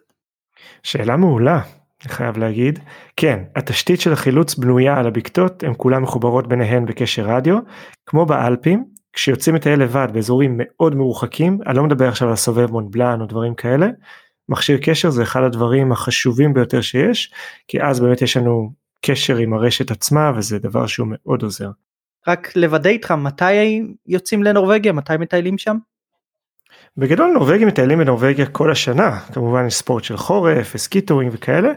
שאלה 0.83 1.17
מעולה, 1.17 1.61
אני 2.05 2.13
חייב 2.13 2.37
להגיד. 2.37 2.79
כן, 3.17 3.39
התשתית 3.55 4.01
של 4.01 4.13
החילוץ 4.13 4.55
בנויה 4.55 4.97
על 4.97 5.07
הבקתות, 5.07 5.63
הן 5.63 5.73
כולן 5.77 6.01
מחוברות 6.01 6.47
ביניהן 6.47 6.85
בקשר 6.85 7.23
רדיו, 7.23 7.57
כמו 8.05 8.25
באלפים, 8.25 8.85
כשיוצאים 9.13 9.55
לטייל 9.55 9.79
לבד 9.79 10.07
באזורים 10.13 10.53
מאוד 10.57 10.95
מרוחקים, 10.95 11.59
אני 11.67 11.77
לא 11.77 11.83
מדבר 11.83 12.07
עכשיו 12.07 12.27
על 12.27 12.33
הסובב 12.33 12.71
מונבלן 12.71 13.21
או 13.21 13.25
דברים 13.25 13.55
כאלה, 13.55 13.87
מכשיר 14.49 14.77
קשר 14.81 15.09
זה 15.09 15.23
אחד 15.23 15.43
הדברים 15.43 15.91
החשובים 15.91 16.53
ביותר 16.53 16.81
שיש, 16.81 17.33
כי 17.67 17.81
אז 17.81 17.99
באמת 17.99 18.21
יש 18.21 18.37
לנו 18.37 18.71
קשר 19.05 19.37
עם 19.37 19.53
הרשת 19.53 19.91
עצמה 19.91 20.31
וזה 20.35 20.59
דבר 20.59 20.87
שהוא 20.87 21.07
מאוד 21.09 21.43
עוזר. 21.43 21.69
רק 22.27 22.55
לוודא 22.55 22.89
איתך 22.89 23.11
מתי 23.11 23.81
יוצאים 24.07 24.43
לנורבגיה 24.43 24.93
מתי 24.93 25.17
מטיילים 25.19 25.57
שם? 25.57 25.77
בגדול 26.97 27.31
נורבגים 27.31 27.67
מטיילים 27.67 27.99
בנורבגיה 27.99 28.45
כל 28.45 28.71
השנה. 28.71 29.19
כמובן 29.19 29.65
יש 29.67 29.73
ספורט 29.73 30.03
של 30.03 30.17
חורף 30.17 30.77
ski 30.77 30.94
touring 30.94 31.31
וכאלה. 31.33 31.69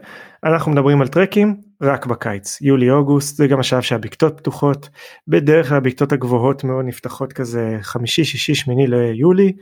אנחנו 0.44 0.72
מדברים 0.72 1.00
על 1.00 1.08
טרקים 1.08 1.56
רק 1.82 2.06
בקיץ. 2.06 2.58
יולי 2.60 2.90
אוגוסט 2.90 3.36
זה 3.36 3.46
גם 3.46 3.60
השלב 3.60 3.80
שהבקתות 3.80 4.36
פתוחות. 4.36 4.88
בדרך 5.28 5.68
כלל 5.68 5.76
הבקתות 5.76 6.12
הגבוהות 6.12 6.64
מאוד 6.64 6.84
נפתחות 6.84 7.32
כזה 7.32 7.78
חמישי 7.82 8.24
שישי 8.24 8.54
שמיני 8.54 8.86
ליולי. 8.86 9.52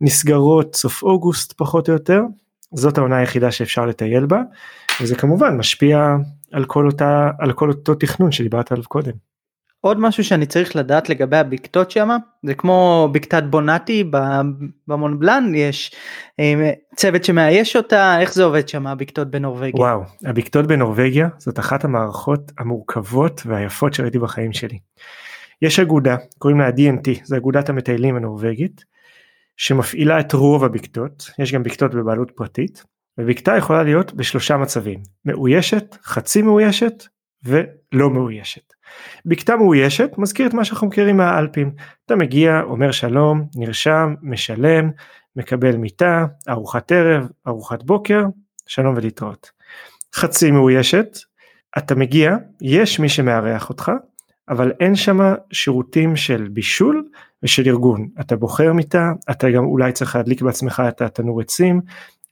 נסגרות 0.00 0.74
סוף 0.74 1.02
אוגוסט 1.02 1.52
פחות 1.52 1.88
או 1.88 1.92
יותר. 1.92 2.22
זאת 2.74 2.98
העונה 2.98 3.16
היחידה 3.16 3.50
שאפשר 3.50 3.86
לטייל 3.86 4.26
בה. 4.26 4.42
וזה 5.00 5.16
כמובן 5.16 5.56
משפיע 5.56 6.16
על 6.52 6.64
כל 6.64 6.86
אותה 6.86 7.30
על 7.38 7.52
כל 7.52 7.68
אותו 7.68 7.94
תכנון 7.94 8.32
שדיברת 8.32 8.72
עליו 8.72 8.84
קודם. 8.84 9.12
עוד 9.80 10.00
משהו 10.00 10.24
שאני 10.24 10.46
צריך 10.46 10.76
לדעת 10.76 11.08
לגבי 11.08 11.36
הבקתות 11.36 11.90
שם 11.90 12.08
זה 12.42 12.54
כמו 12.54 13.08
בקתת 13.12 13.42
בונטי 13.50 14.10
במונבלן 14.88 15.52
יש 15.54 15.94
אה, 16.40 16.72
צוות 16.96 17.24
שמאייש 17.24 17.76
אותה 17.76 18.20
איך 18.20 18.34
זה 18.34 18.44
עובד 18.44 18.68
שם 18.68 18.86
הבקתות 18.86 19.30
בנורבגיה. 19.30 19.80
וואו 19.80 20.02
הבקתות 20.24 20.66
בנורבגיה 20.66 21.28
זאת 21.38 21.58
אחת 21.58 21.84
המערכות 21.84 22.52
המורכבות 22.58 23.42
והיפות 23.46 23.94
שראיתי 23.94 24.18
בחיים 24.18 24.52
שלי. 24.52 24.78
יש 25.62 25.80
אגודה 25.80 26.16
קוראים 26.38 26.60
לה 26.60 26.68
DNT 26.68 27.10
זה 27.24 27.36
אגודת 27.36 27.68
המטיילים 27.68 28.16
הנורבגית 28.16 28.84
שמפעילה 29.56 30.20
את 30.20 30.32
רוב 30.32 30.64
הבקתות 30.64 31.30
יש 31.38 31.52
גם 31.52 31.62
בקתות 31.62 31.94
בבעלות 31.94 32.30
פרטית 32.30 32.84
ובקתה 33.18 33.56
יכולה 33.56 33.82
להיות 33.82 34.12
בשלושה 34.12 34.56
מצבים 34.56 35.00
מאוישת 35.24 35.96
חצי 36.04 36.42
מאוישת 36.42 37.04
ולא 37.44 38.10
מאוישת. 38.10 38.72
בקתה 39.26 39.56
מאוישת 39.56 40.10
מזכיר 40.18 40.46
את 40.46 40.54
מה 40.54 40.64
שאנחנו 40.64 40.86
מכירים 40.86 41.16
מהאלפים 41.16 41.70
אתה 42.06 42.16
מגיע 42.16 42.60
אומר 42.62 42.90
שלום 42.90 43.46
נרשם 43.56 44.14
משלם 44.22 44.90
מקבל 45.36 45.76
מיטה 45.76 46.26
ארוחת 46.48 46.92
ערב 46.92 47.28
ארוחת 47.46 47.82
בוקר 47.82 48.22
שלום 48.66 48.94
ולהתראות. 48.96 49.50
חצי 50.14 50.50
מאוישת 50.50 51.18
אתה 51.78 51.94
מגיע 51.94 52.36
יש 52.60 53.00
מי 53.00 53.08
שמארח 53.08 53.68
אותך 53.68 53.92
אבל 54.48 54.72
אין 54.80 54.94
שם 54.94 55.34
שירותים 55.52 56.16
של 56.16 56.48
בישול 56.52 57.08
ושל 57.42 57.62
ארגון 57.66 58.08
אתה 58.20 58.36
בוחר 58.36 58.72
מיטה 58.72 59.12
אתה 59.30 59.50
גם 59.50 59.64
אולי 59.64 59.92
צריך 59.92 60.16
להדליק 60.16 60.42
בעצמך 60.42 60.82
את 60.88 61.02
התנור 61.02 61.40
עצים 61.40 61.80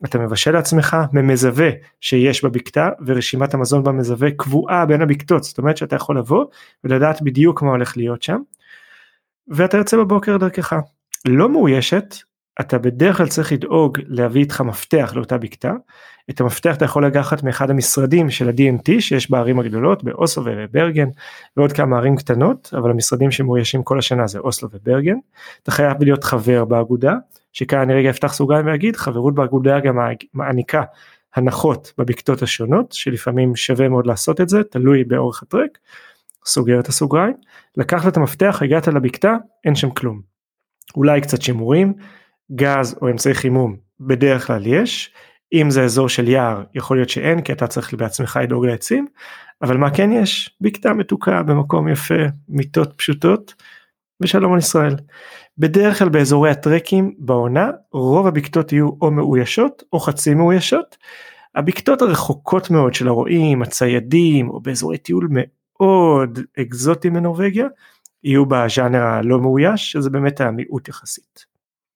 אתה 0.05 0.19
מבשל 0.19 0.51
לעצמך 0.51 0.97
ממזווה 1.13 1.71
שיש 2.01 2.45
בבקתה 2.45 2.89
ורשימת 3.07 3.55
המזון 3.55 3.83
במזווה 3.85 4.31
קבועה 4.31 4.87
בין 4.87 5.03
הבקתות. 5.03 5.45
זאת 5.45 5.59
אומרת 5.59 5.77
שאתה 5.77 5.97
יכול 5.97 6.19
לבוא 6.19 6.45
ולדעת 6.85 7.23
בדיוק 7.23 7.63
מה 7.63 7.71
הולך 7.71 7.97
להיות 7.97 8.23
שם 8.23 8.39
ואתה 9.49 9.77
יוצא 9.77 9.97
בבוקר 9.97 10.37
דרכך. 10.37 10.77
לא 11.29 11.49
מאוישת 11.49 12.15
אתה 12.61 12.79
בדרך 12.79 13.17
כלל 13.17 13.29
צריך 13.29 13.53
לדאוג 13.53 13.99
להביא 14.07 14.41
איתך 14.41 14.61
מפתח 14.61 15.13
לאותה 15.17 15.39
בקתה. 15.39 15.73
את 16.31 16.41
המפתח 16.41 16.77
אתה 16.77 16.85
יכול 16.85 17.07
לקחת 17.07 17.43
מאחד 17.43 17.71
המשרדים 17.71 18.31
של 18.31 18.49
ה-DMT 18.49 19.01
שיש 19.01 19.31
בערים 19.31 19.59
הגדולות 19.59 20.05
באוסלו 20.05 20.45
וברגן 20.47 21.09
ועוד 21.57 21.73
כמה 21.73 21.97
ערים 21.97 22.17
קטנות 22.17 22.71
אבל 22.79 22.91
המשרדים 22.91 23.31
שמאוישים 23.31 23.83
כל 23.83 23.99
השנה 23.99 24.27
זה 24.27 24.39
אוסלו 24.39 24.69
וברגן. 24.73 25.17
אתה 25.63 25.71
חייב 25.71 26.03
להיות 26.03 26.25
חבר 26.25 26.65
באגודה 26.65 27.15
שכאן 27.55 27.79
אני 27.79 27.95
רגע 27.95 28.11
אפתח 28.11 28.33
סוגריים 28.33 28.67
ואגיד 28.67 28.97
חברות 28.97 29.35
באגודה 29.35 29.81
גם 29.81 29.99
מעניקה 30.35 30.83
הנחות 31.35 31.93
בבקתות 31.99 32.43
השונות 32.43 32.93
שלפעמים 32.93 33.57
שווה 33.57 33.89
מאוד 33.89 34.07
לעשות 34.07 34.41
את 34.41 34.49
זה 34.49 34.65
תלוי 34.65 35.05
באורך 35.05 35.43
הטרק 35.43 35.79
סוגר 36.47 36.81
את 36.81 36.89
הסוגריים. 36.89 37.35
לקחת 37.77 38.13
את 38.13 38.17
המפתח 38.17 38.59
הגעת 38.63 38.89
לבקתה 38.89 39.37
אין 39.65 39.75
שם 39.75 39.91
כלום. 39.91 40.21
אולי 40.97 41.21
קצת 41.21 41.43
שימורים 41.43 41.95
גז 42.55 42.99
או 43.03 43.09
אמצעי 43.09 43.35
חימום 43.35 43.77
בדרך 44.01 44.47
כלל 44.47 44.67
יש. 44.67 45.15
אם 45.53 45.71
זה 45.71 45.83
אזור 45.83 46.09
של 46.09 46.29
יער 46.29 46.63
יכול 46.75 46.97
להיות 46.97 47.09
שאין 47.09 47.43
כי 47.43 47.53
אתה 47.53 47.67
צריך 47.67 47.95
בעצמך 47.95 48.39
לדאוג 48.43 48.67
לעצים 48.67 49.07
אבל 49.63 49.77
מה 49.77 49.91
כן 49.91 50.13
יש? 50.13 50.57
בקתה 50.61 50.93
מתוקה 50.93 51.43
במקום 51.43 51.89
יפה 51.89 52.15
מיטות 52.49 52.93
פשוטות 52.97 53.55
ושלום 54.25 54.53
על 54.53 54.59
ישראל. 54.59 54.97
בדרך 55.59 55.99
כלל 55.99 56.09
באזורי 56.09 56.51
הטרקים 56.51 57.15
בעונה 57.19 57.71
רוב 57.93 58.27
הבקתות 58.27 58.73
יהיו 58.73 58.91
או 59.03 59.11
מאוישות 59.11 59.83
או 59.93 60.01
חצי 60.01 60.35
מאוישות. 60.35 60.97
הבקתות 61.55 62.03
הרחוקות 62.03 62.71
מאוד 62.71 62.95
של 62.95 63.09
הרועים 63.09 63.63
הציידים 63.63 64.51
או 64.51 64.61
באזורי 64.61 64.99
טיול 64.99 65.29
מאוד 65.31 66.39
אקזוטיים 66.61 67.15
בנורבגיה 67.15 67.67
יהיו 68.25 68.47
בז'אנר 68.47 69.03
הלא 69.03 69.41
מאויש 69.41 69.93
שזה 69.93 70.11
באמת 70.11 70.41
המיעוט 70.41 70.89
יחסית. 70.89 71.45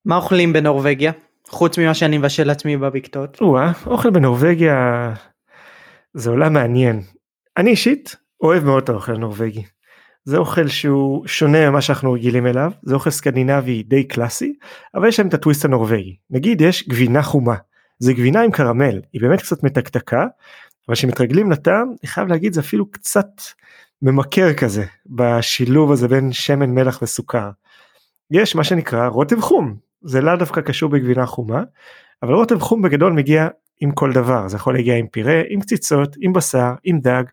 מה 0.05 0.17
אוכלים 0.17 0.53
בנורבגיה? 0.53 1.13
חוץ 1.49 1.79
ממה 1.79 1.95
שאני 1.95 2.19
מבשל 2.19 2.45
לעצמי 2.45 2.77
בבקתות. 2.77 3.41
או-אה, 3.41 3.73
אוכל 3.87 4.11
בנורבגיה 4.11 5.15
זה 6.15 6.31
עולם 6.31 6.53
מעניין. 6.53 7.03
אני 7.57 7.71
אישית 7.71 8.17
אוהב 8.41 8.65
מאוד 8.65 8.83
את 8.83 8.89
האוכל 8.89 9.15
הנורבגי. 9.15 9.65
זה 10.29 10.37
אוכל 10.37 10.69
שהוא 10.69 11.27
שונה 11.27 11.71
ממה 11.71 11.81
שאנחנו 11.81 12.13
רגילים 12.13 12.47
אליו, 12.47 12.73
זה 12.83 12.95
אוכל 12.95 13.11
סקנדינבי 13.11 13.83
די 13.83 14.05
קלאסי, 14.05 14.55
אבל 14.95 15.09
יש 15.09 15.19
להם 15.19 15.29
את 15.29 15.35
הטוויסט 15.35 15.65
הנורבגי. 15.65 16.17
נגיד 16.31 16.61
יש 16.61 16.89
גבינה 16.89 17.23
חומה, 17.23 17.55
זה 17.99 18.13
גבינה 18.13 18.43
עם 18.43 18.51
קרמל, 18.51 19.01
היא 19.13 19.21
באמת 19.21 19.41
קצת 19.41 19.63
מתקתקה, 19.63 20.27
אבל 20.89 20.97
כשמתרגלים 20.97 21.51
לטעם, 21.51 21.89
אני 21.89 22.09
חייב 22.09 22.29
להגיד 22.29 22.53
זה 22.53 22.61
אפילו 22.61 22.91
קצת 22.91 23.27
ממכר 24.03 24.55
כזה, 24.55 24.85
בשילוב 25.07 25.93
הזה 25.93 26.09
בין 26.09 26.33
שמן 26.33 26.71
מלח 26.71 27.03
וסוכר. 27.03 27.51
יש 28.31 28.57
מה 28.57 28.65
שנקרא 28.65 29.09
רוטב 29.09 29.41
חום, 29.41 29.77
זה 30.03 30.21
לאו 30.21 30.37
דווקא 30.37 30.61
קשור 30.61 30.91
בגבינה 30.91 31.27
חומה, 31.27 31.63
אבל 32.23 32.35
רוטב 32.35 32.59
חום 32.59 32.83
בגדול 32.83 33.13
מגיע 33.13 33.49
עם 33.81 33.93
כל 33.93 34.13
דבר, 34.13 34.49
זה 34.49 34.57
יכול 34.57 34.75
להגיע 34.75 34.97
עם 34.97 35.07
פירה, 35.07 35.43
עם 35.49 35.61
קציצות, 35.61 36.17
עם 36.21 36.33
בשר, 36.33 36.73
עם 36.85 37.01
דג. 37.01 37.25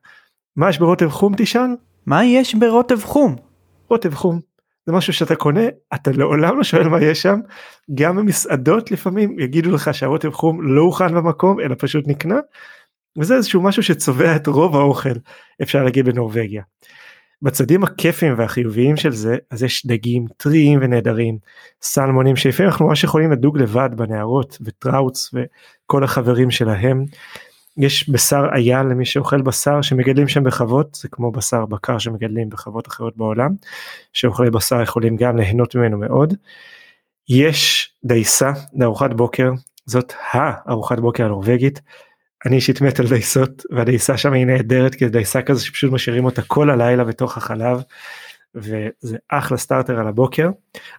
מה 0.55 0.69
יש 0.69 0.79
ברוטב 0.79 1.09
חום 1.09 1.33
תשאל? 1.37 1.69
מה 2.05 2.25
יש 2.25 2.55
ברוטב 2.55 2.99
חום? 3.01 3.35
רוטב 3.89 4.13
חום. 4.13 4.39
זה 4.85 4.93
משהו 4.93 5.13
שאתה 5.13 5.35
קונה, 5.35 5.65
אתה 5.93 6.11
לעולם 6.11 6.57
לא 6.57 6.63
שואל 6.63 6.87
מה 6.87 7.01
יש 7.01 7.21
שם, 7.21 7.39
גם 7.95 8.15
במסעדות 8.15 8.91
לפעמים 8.91 9.39
יגידו 9.39 9.71
לך 9.71 9.93
שהרוטב 9.93 10.31
חום 10.31 10.61
לא 10.61 10.81
הוכן 10.81 11.15
במקום 11.15 11.59
אלא 11.59 11.75
פשוט 11.79 12.07
נקנה, 12.07 12.39
וזה 13.17 13.35
איזשהו 13.35 13.61
משהו 13.61 13.83
שצובע 13.83 14.35
את 14.35 14.47
רוב 14.47 14.75
האוכל 14.75 15.13
אפשר 15.61 15.83
להגיד 15.83 16.05
בנורבגיה. 16.05 16.63
בצדים 17.41 17.83
הכיפים 17.83 18.33
והחיוביים 18.37 18.97
של 18.97 19.11
זה 19.11 19.37
אז 19.51 19.63
יש 19.63 19.85
דגים 19.85 20.25
טריים 20.37 20.79
ונהדרים 20.81 21.37
סלמונים 21.81 22.35
שלפעמים 22.35 22.71
אנחנו 22.71 22.87
ממש 22.87 23.03
יכולים 23.03 23.31
לדוג 23.31 23.57
לבד 23.57 23.89
בנהרות 23.95 24.57
וטראוץ 24.61 25.31
וכל 25.33 26.03
החברים 26.03 26.51
שלהם. 26.51 27.05
יש 27.77 28.09
בשר 28.09 28.45
אייל 28.55 28.81
למי 28.81 29.05
שאוכל 29.05 29.41
בשר 29.41 29.81
שמגדלים 29.81 30.27
שם 30.27 30.43
בחוות 30.43 30.95
זה 30.95 31.07
כמו 31.07 31.31
בשר 31.31 31.65
בקר 31.65 31.97
שמגדלים 31.97 32.49
בחוות 32.49 32.87
אחרות 32.87 33.17
בעולם 33.17 33.51
שאוכלי 34.13 34.49
בשר 34.49 34.81
יכולים 34.81 35.15
גם 35.15 35.37
ליהנות 35.37 35.75
ממנו 35.75 35.97
מאוד. 35.97 36.33
יש 37.29 37.91
דייסה 38.03 38.51
לארוחת 38.73 39.13
בוקר 39.13 39.51
זאת 39.85 40.13
הארוחת 40.31 40.99
בוקר 40.99 41.25
הנורבגית 41.25 41.81
אני 42.45 42.55
אישית 42.55 42.81
מת 42.81 42.99
על 42.99 43.07
דייסות 43.07 43.65
והדייסה 43.71 44.17
שם 44.17 44.33
היא 44.33 44.45
נהדרת 44.45 44.95
כי 44.95 45.09
דייסה 45.09 45.41
כזה 45.41 45.65
שפשוט 45.65 45.91
משאירים 45.91 46.25
אותה 46.25 46.41
כל 46.41 46.69
הלילה 46.69 47.03
בתוך 47.03 47.37
החלב 47.37 47.83
וזה 48.55 49.17
אחלה 49.29 49.57
סטארטר 49.57 49.99
על 49.99 50.07
הבוקר. 50.07 50.49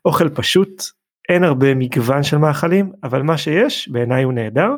אוכל 0.05 0.29
פשוט 0.29 0.83
אין 1.29 1.45
הרבה 1.45 1.75
מגוון 1.75 2.23
של 2.23 2.37
מאכלים 2.37 2.93
אבל 3.03 3.23
מה 3.23 3.39
שיש 3.39 3.89
בעיניי 3.89 4.23
הוא 4.23 4.33
נהדר. 4.33 4.71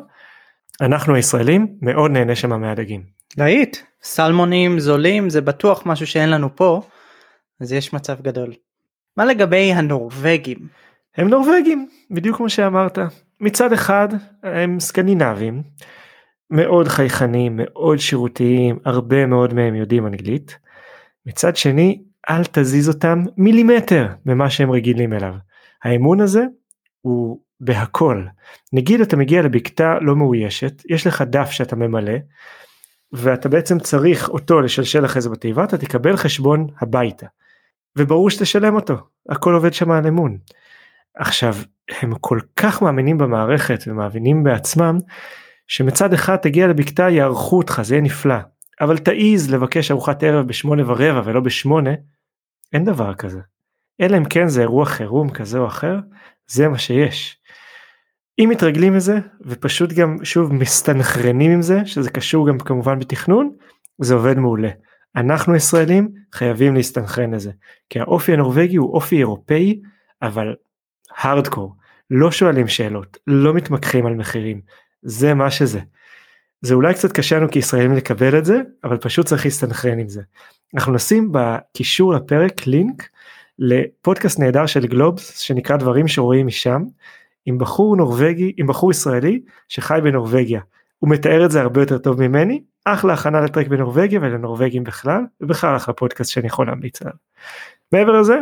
אנחנו 0.81 1.15
הישראלים 1.15 1.67
מאוד 1.81 2.11
נהנה 2.11 2.35
שם 2.35 2.61
מהדגים. 2.61 3.03
להיט 3.37 3.77
סלמונים 4.03 4.79
זולים 4.79 5.29
זה 5.29 5.41
בטוח 5.41 5.85
משהו 5.85 6.07
שאין 6.07 6.29
לנו 6.29 6.55
פה 6.55 6.81
אז 7.59 7.73
יש 7.73 7.93
מצב 7.93 8.21
גדול. 8.21 8.53
מה 9.17 9.25
לגבי 9.25 9.73
הנורבגים? 9.73 10.57
הם 11.17 11.27
נורבגים 11.27 11.87
בדיוק 12.11 12.37
כמו 12.37 12.49
שאמרת 12.49 12.97
מצד 13.39 13.73
אחד 13.73 14.09
הם 14.43 14.79
סקנדינבים 14.79 15.63
מאוד 16.49 16.87
חייכנים, 16.87 17.53
מאוד 17.63 17.97
שירותיים, 17.97 18.79
הרבה 18.85 19.25
מאוד 19.25 19.53
מהם 19.53 19.75
יודעים 19.75 20.07
אנגלית. 20.07 20.57
מצד 21.25 21.55
שני, 21.55 22.01
אל 22.29 22.43
תזיז 22.51 22.89
אותם 22.89 23.23
מילימטר 23.37 24.07
ממה 24.25 24.49
שהם 24.49 24.71
רגילים 24.71 25.13
אליו. 25.13 25.33
האמון 25.83 26.21
הזה 26.21 26.43
הוא 27.01 27.39
בהכל. 27.61 28.25
נגיד 28.73 29.01
אתה 29.01 29.17
מגיע 29.17 29.41
לבקתה 29.41 29.95
לא 30.01 30.15
מאוישת, 30.15 30.83
יש 30.89 31.07
לך 31.07 31.21
דף 31.21 31.51
שאתה 31.51 31.75
ממלא, 31.75 32.13
ואתה 33.11 33.49
בעצם 33.49 33.79
צריך 33.79 34.29
אותו 34.29 34.61
לשלשל 34.61 35.05
אחרי 35.05 35.21
זה 35.21 35.29
בתיבה, 35.29 35.63
אתה 35.63 35.77
תקבל 35.77 36.17
חשבון 36.17 36.67
הביתה. 36.81 37.25
וברור 37.95 38.29
שתשלם 38.29 38.75
אותו, 38.75 38.95
הכל 39.29 39.53
עובד 39.53 39.73
שם 39.73 39.91
על 39.91 40.07
אמון. 40.07 40.37
עכשיו, 41.15 41.55
הם 42.01 42.15
כל 42.15 42.39
כך 42.55 42.81
מאמינים 42.81 43.17
במערכת 43.17 43.83
ומאמינים 43.87 44.43
בעצמם, 44.43 44.97
שמצד 45.67 46.13
אחד 46.13 46.35
תגיע 46.35 46.67
לבקתה 46.67 47.09
יערכו 47.09 47.57
אותך 47.57 47.81
זה 47.83 47.95
יהיה 47.95 48.03
נפלא 48.03 48.35
אבל 48.81 48.97
תעיז 48.97 49.53
לבקש 49.53 49.91
ארוחת 49.91 50.23
ערב 50.23 50.47
בשמונה 50.47 50.83
ורבע 50.91 51.21
ולא 51.25 51.39
בשמונה 51.39 51.91
אין 52.73 52.85
דבר 52.85 53.13
כזה. 53.13 53.39
אלא 54.01 54.17
אם 54.17 54.25
כן 54.25 54.47
זה 54.47 54.61
אירוע 54.61 54.85
חירום 54.85 55.29
כזה 55.29 55.59
או 55.59 55.67
אחר 55.67 55.99
זה 56.47 56.67
מה 56.67 56.77
שיש. 56.77 57.38
אם 58.39 58.49
מתרגלים 58.49 58.93
מזה 58.93 59.19
ופשוט 59.41 59.93
גם 59.93 60.17
שוב 60.23 60.53
מסתנכרנים 60.53 61.51
עם 61.51 61.61
זה 61.61 61.85
שזה 61.85 62.09
קשור 62.09 62.47
גם 62.47 62.57
כמובן 62.59 62.99
בתכנון 62.99 63.51
זה 64.01 64.13
עובד 64.13 64.37
מעולה. 64.37 64.69
אנחנו 65.15 65.55
ישראלים 65.55 66.09
חייבים 66.33 66.75
להסתנכרן 66.75 67.33
לזה 67.33 67.51
כי 67.89 67.99
האופי 67.99 68.33
הנורבגי 68.33 68.75
הוא 68.75 68.93
אופי 68.93 69.17
אירופאי 69.17 69.81
אבל 70.21 70.55
הארדקור 71.17 71.75
לא 72.09 72.31
שואלים 72.31 72.67
שאלות 72.67 73.17
לא 73.27 73.53
מתמקחים 73.53 74.05
על 74.05 74.13
מחירים 74.13 74.61
זה 75.01 75.33
מה 75.33 75.51
שזה. 75.51 75.79
זה 76.61 76.73
אולי 76.73 76.93
קצת 76.93 77.11
קשה 77.11 77.37
לנו 77.37 77.51
כישראלים 77.51 77.93
לקבל 77.93 78.37
את 78.37 78.45
זה 78.45 78.61
אבל 78.83 78.97
פשוט 78.97 79.25
צריך 79.25 79.45
להסתנכרן 79.45 79.99
עם 79.99 80.09
זה. 80.09 80.21
אנחנו 80.75 80.93
נשים 80.93 81.31
בקישור 81.31 82.13
לפרק 82.13 82.67
לינק 82.67 83.09
לפודקאסט 83.59 84.39
נהדר 84.39 84.65
של 84.65 84.87
גלובס 84.87 85.39
שנקרא 85.39 85.77
דברים 85.77 86.07
שרואים 86.07 86.47
משם 86.47 86.83
עם 87.49 87.57
בחור 87.57 87.95
נורבגי 87.95 88.53
עם 88.57 88.67
בחור 88.67 88.91
ישראלי 88.91 89.41
שחי 89.67 89.99
בנורבגיה. 90.03 90.61
הוא 90.99 91.09
מתאר 91.09 91.45
את 91.45 91.51
זה 91.51 91.61
הרבה 91.61 91.81
יותר 91.81 91.97
טוב 91.97 92.27
ממני 92.27 92.61
אחלה 92.85 93.13
הכנה 93.13 93.41
לטרק 93.41 93.67
בנורבגיה 93.67 94.19
ולנורבגים 94.19 94.83
בכלל 94.83 95.21
ובכלל 95.41 95.75
אחלה 95.75 95.93
פודקאסט 95.93 96.31
שאני 96.31 96.47
יכול 96.47 96.67
להמליץ 96.67 97.01
עליו. 97.01 97.13
מעבר 97.91 98.21
לזה 98.21 98.37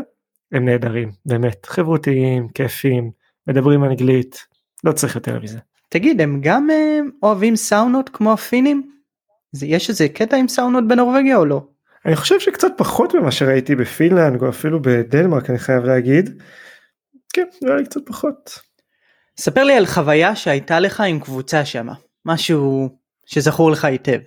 הם 0.52 0.65
נהדרים 0.65 1.12
באמת 1.26 1.65
חברותיים 1.65 2.48
כיפים 2.48 3.12
מדברים 3.48 3.84
אנגלית 3.84 4.46
לא 4.84 4.91
צריך 4.91 5.15
יותר 5.15 5.39
מזה. 5.39 5.60
תגיד 5.89 6.22
הם 6.22 6.39
גם 6.41 6.70
אה, 6.70 7.00
אוהבים 7.24 7.56
סאונות 7.56 8.10
כמו 8.10 8.34
הפינים? 8.34 8.91
זה, 9.52 9.65
יש 9.65 9.89
איזה 9.89 10.10
קטע 10.10 10.38
עם 10.38 10.48
סאונות 10.48 10.88
בנורבגיה 10.88 11.38
או 11.38 11.46
לא? 11.46 11.67
אני 12.06 12.15
חושב 12.15 12.39
שקצת 12.39 12.72
פחות 12.78 13.15
ממה 13.15 13.32
שראיתי 13.32 13.76
בפינלנד 13.76 14.41
או 14.41 14.50
אפילו 14.50 14.82
בדנמרק 14.82 15.50
אני 15.50 15.60
חייב 15.60 15.84
להגיד. 15.84 16.41
כן 17.34 17.46
נראה 17.62 17.76
לי 17.76 17.86
קצת 17.86 18.02
פחות. 18.06 18.67
ספר 19.39 19.63
לי 19.63 19.73
על 19.73 19.86
חוויה 19.86 20.36
שהייתה 20.36 20.80
לך 20.80 21.02
עם 21.02 21.19
קבוצה 21.19 21.65
שמה 21.65 21.93
משהו 22.26 22.89
שזכור 23.26 23.71
לך 23.71 23.86
היטב. 23.86 24.19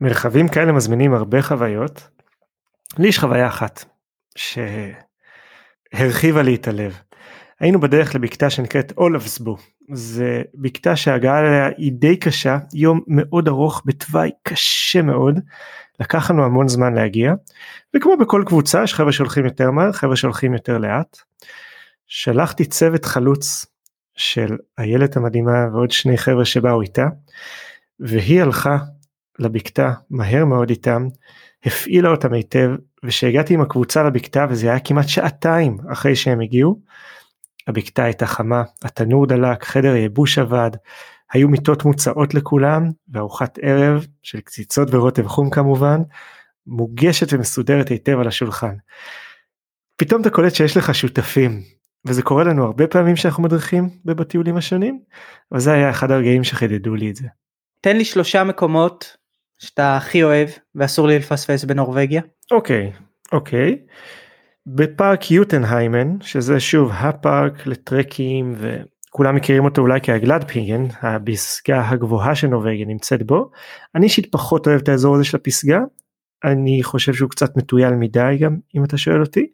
מרחבים 0.00 0.48
כאלה 0.48 0.72
מזמינים 0.72 1.14
הרבה 1.14 1.42
חוויות. 1.42 2.08
לי 2.98 3.08
יש 3.08 3.18
חוויה 3.18 3.48
אחת 3.48 3.84
שהרחיבה 5.94 6.42
לי 6.42 6.54
את 6.54 6.68
הלב. 6.68 6.98
היינו 7.60 7.80
בדרך 7.80 8.14
לבקתה 8.14 8.50
שנקראת 8.50 8.92
אולפסבו 8.96 9.56
זה 9.92 10.42
בקתה 10.54 10.96
שההגעה 10.96 11.40
אליה 11.40 11.68
היא 11.76 11.92
די 11.92 12.16
קשה 12.16 12.58
יום 12.74 13.00
מאוד 13.06 13.48
ארוך 13.48 13.82
בתוואי 13.84 14.30
קשה 14.42 15.02
מאוד 15.02 15.38
לקח 16.00 16.30
לנו 16.30 16.44
המון 16.44 16.68
זמן 16.68 16.94
להגיע 16.94 17.32
וכמו 17.96 18.16
בכל 18.16 18.42
קבוצה 18.46 18.82
יש 18.82 18.94
חבר'ה 18.94 19.12
שהולכים 19.12 19.44
יותר 19.44 19.70
מהר 19.70 19.92
חבר'ה 19.92 20.16
שהולכים 20.16 20.52
יותר 20.52 20.78
לאט. 20.78 21.18
שלחתי 22.06 22.64
צוות 22.64 23.04
חלוץ 23.04 23.66
של 24.20 24.56
איילת 24.78 25.16
המדהימה 25.16 25.66
ועוד 25.72 25.90
שני 25.90 26.18
חבר'ה 26.18 26.44
שבאו 26.44 26.82
איתה 26.82 27.06
והיא 28.00 28.42
הלכה 28.42 28.78
לבקתה 29.38 29.92
מהר 30.10 30.44
מאוד 30.44 30.70
איתם 30.70 31.08
הפעילה 31.64 32.10
אותם 32.10 32.32
היטב 32.32 32.70
ושהגעתי 33.04 33.54
עם 33.54 33.60
הקבוצה 33.60 34.02
לבקתה 34.02 34.46
וזה 34.50 34.70
היה 34.70 34.80
כמעט 34.80 35.08
שעתיים 35.08 35.76
אחרי 35.92 36.16
שהם 36.16 36.40
הגיעו. 36.40 36.80
הבקתה 37.66 38.04
הייתה 38.04 38.26
חמה 38.26 38.62
התנור 38.84 39.26
דלק 39.26 39.64
חדר 39.64 39.94
ייבוש 39.94 40.38
עבד 40.38 40.70
היו 41.32 41.48
מיטות 41.48 41.84
מוצעות 41.84 42.34
לכולם 42.34 42.88
וארוחת 43.08 43.58
ערב 43.62 44.06
של 44.22 44.40
קציצות 44.40 44.94
ורוטב 44.94 45.26
חום 45.26 45.50
כמובן 45.50 46.00
מוגשת 46.66 47.32
ומסודרת 47.32 47.88
היטב 47.88 48.18
על 48.18 48.28
השולחן. 48.28 48.74
פתאום 49.96 50.22
אתה 50.22 50.30
קולט 50.30 50.54
שיש 50.54 50.76
לך 50.76 50.94
שותפים 50.94 51.62
וזה 52.06 52.22
קורה 52.22 52.44
לנו 52.44 52.64
הרבה 52.64 52.86
פעמים 52.86 53.16
שאנחנו 53.16 53.42
מדריכים 53.42 53.88
בטיולים 54.04 54.56
השונים 54.56 55.00
אבל 55.52 55.60
זה 55.60 55.72
היה 55.72 55.90
אחד 55.90 56.10
הרגעים 56.10 56.44
שחידדו 56.44 56.94
לי 56.94 57.10
את 57.10 57.16
זה. 57.16 57.26
תן 57.80 57.96
לי 57.96 58.04
שלושה 58.04 58.44
מקומות 58.44 59.16
שאתה 59.58 59.96
הכי 59.96 60.22
אוהב 60.22 60.48
ואסור 60.74 61.06
לי 61.06 61.18
לפספס 61.18 61.64
בנורבגיה. 61.64 62.22
אוקיי 62.50 62.92
אוקיי. 63.32 63.78
בפארק 64.66 65.30
יוטנהיימן 65.30 66.20
שזה 66.20 66.60
שוב 66.60 66.90
הפארק 66.94 67.66
לטרקים 67.66 68.54
וכולם 68.58 69.34
מכירים 69.34 69.64
אותו 69.64 69.82
אולי 69.82 70.00
כהגלד 70.02 70.44
פיגן 70.44 70.84
הפסגה 71.02 71.88
הגבוהה 71.88 72.34
של 72.34 72.46
נורבגיה 72.46 72.86
נמצאת 72.86 73.22
בו. 73.22 73.50
אני 73.94 74.04
אישית 74.04 74.32
פחות 74.32 74.66
אוהב 74.66 74.80
את 74.80 74.88
האזור 74.88 75.14
הזה 75.14 75.24
של 75.24 75.36
הפסגה. 75.36 75.80
אני 76.44 76.82
חושב 76.82 77.14
שהוא 77.14 77.30
קצת 77.30 77.56
מטויל 77.56 77.90
מדי 77.90 78.36
גם 78.40 78.56
אם 78.76 78.84
אתה 78.84 78.98
שואל 78.98 79.20
אותי. 79.20 79.46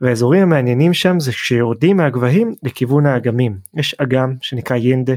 והאזורים 0.00 0.42
המעניינים 0.42 0.94
שם 0.94 1.20
זה 1.20 1.32
כשיורדים 1.32 1.96
מהגבהים 1.96 2.54
לכיוון 2.62 3.06
האגמים 3.06 3.58
יש 3.74 3.94
אגם 3.94 4.34
שנקרא 4.40 4.76
ינדה 4.76 5.14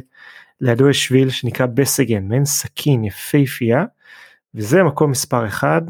לידו 0.62 0.90
יש 0.90 1.06
שביל 1.06 1.30
שנקרא 1.30 1.66
בסגן 1.66 2.28
מעין 2.28 2.46
סכין 2.46 3.04
יפהפייה 3.04 3.86
וזה 4.56 4.84
מקום 4.84 5.12
מספר 5.12 5.48
אחד 5.48 5.82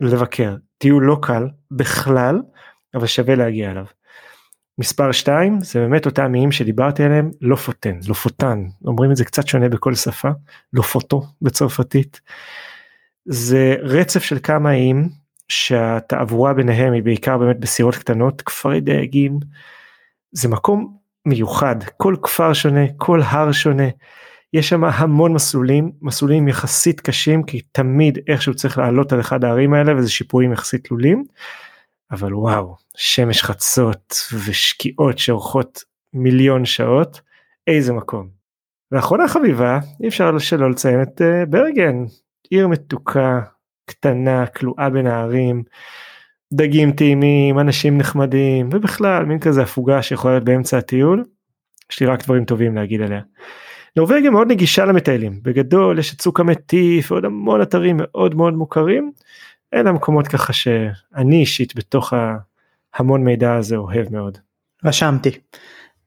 לבקר 0.00 0.56
טיול 0.78 1.04
לא 1.04 1.18
קל 1.22 1.48
בכלל 1.70 2.40
אבל 2.94 3.06
שווה 3.06 3.34
להגיע 3.34 3.70
אליו. 3.70 3.84
מספר 4.78 5.12
2 5.12 5.60
זה 5.60 5.80
באמת 5.80 6.06
אותם 6.06 6.34
איים 6.34 6.52
שדיברתי 6.52 7.02
עליהם 7.02 7.30
לא 7.40 7.56
פוטן 7.56 7.98
לא 8.08 8.14
פוטן 8.14 8.64
אומרים 8.84 9.10
את 9.10 9.16
זה 9.16 9.24
קצת 9.24 9.48
שונה 9.48 9.68
בכל 9.68 9.94
שפה 9.94 10.28
לא 10.72 10.82
פוטו 10.82 11.22
בצרפתית. 11.42 12.20
זה 13.24 13.76
רצף 13.82 14.22
של 14.22 14.38
כמה 14.42 14.72
איים 14.72 15.08
שהתעבורה 15.48 16.54
ביניהם 16.54 16.92
היא 16.92 17.02
בעיקר 17.02 17.38
באמת 17.38 17.60
בסירות 17.60 17.94
קטנות 17.94 18.42
כפרי 18.42 18.80
דייגים. 18.80 19.38
זה 20.32 20.48
מקום 20.48 20.96
מיוחד 21.26 21.76
כל 21.96 22.16
כפר 22.22 22.52
שונה 22.52 22.80
כל 22.96 23.20
הר 23.24 23.52
שונה. 23.52 23.88
יש 24.52 24.68
שם 24.68 24.84
המון 24.84 25.32
מסלולים 25.32 25.92
מסלולים 26.02 26.48
יחסית 26.48 27.00
קשים 27.00 27.42
כי 27.42 27.60
תמיד 27.72 28.18
איכשהו 28.28 28.54
צריך 28.54 28.78
לעלות 28.78 29.12
על 29.12 29.20
אחד 29.20 29.44
הערים 29.44 29.74
האלה 29.74 29.96
וזה 29.96 30.10
שיפועים 30.10 30.52
יחסית 30.52 30.86
תלולים. 30.86 31.24
אבל 32.10 32.34
וואו 32.34 32.76
שמש 32.96 33.42
חצות 33.42 34.14
ושקיעות 34.46 35.18
שאורכות 35.18 35.84
מיליון 36.12 36.64
שעות 36.64 37.20
איזה 37.66 37.92
מקום. 37.92 38.28
ואחרונה 38.92 39.28
חביבה 39.28 39.78
אי 40.02 40.08
אפשר 40.08 40.38
שלא 40.38 40.70
לציין 40.70 41.02
את 41.02 41.20
uh, 41.20 41.46
ברגן 41.50 42.04
עיר 42.50 42.68
מתוקה 42.68 43.40
קטנה 43.88 44.46
כלואה 44.46 44.90
בין 44.90 45.06
הערים 45.06 45.62
דגים 46.52 46.92
טעימים 46.92 47.58
אנשים 47.58 47.98
נחמדים 47.98 48.68
ובכלל 48.72 49.24
מין 49.24 49.38
כזה 49.38 49.62
הפוגה 49.62 50.02
שיכולה 50.02 50.34
להיות 50.34 50.44
באמצע 50.44 50.78
הטיול. 50.78 51.24
יש 51.92 52.00
לי 52.00 52.06
רק 52.06 52.24
דברים 52.24 52.44
טובים 52.44 52.74
להגיד 52.74 53.00
עליה. 53.00 53.20
נורבגיה 53.96 54.30
מאוד 54.30 54.50
נגישה 54.50 54.84
למטיילים 54.84 55.40
בגדול 55.42 55.98
יש 55.98 56.14
את 56.14 56.18
צוק 56.18 56.40
המטיף 56.40 57.12
ועוד 57.12 57.24
המון 57.24 57.62
אתרים 57.62 57.96
מאוד 58.00 58.34
מאוד 58.34 58.54
מוכרים 58.54 59.12
אלה 59.74 59.90
המקומות 59.90 60.28
ככה 60.28 60.52
שאני 60.52 61.40
אישית 61.40 61.76
בתוך 61.76 62.12
ההמון 62.94 63.24
מידע 63.24 63.54
הזה 63.54 63.76
אוהב 63.76 64.12
מאוד. 64.12 64.38
רשמתי. 64.84 65.30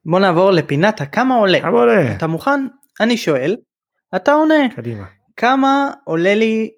בוא 0.05 0.19
נעבור 0.19 0.51
לפינת 0.51 1.01
הכמה 1.01 1.35
עולה. 1.35 1.61
כמה 1.61 1.79
עולה? 1.79 2.15
אתה 2.15 2.27
מוכן? 2.27 2.67
אני 2.99 3.17
שואל. 3.17 3.57
אתה 4.15 4.33
עונה. 4.33 4.69
קדימה. 4.75 5.05
כמה 5.37 5.91
עולה 6.03 6.35
לי 6.35 6.71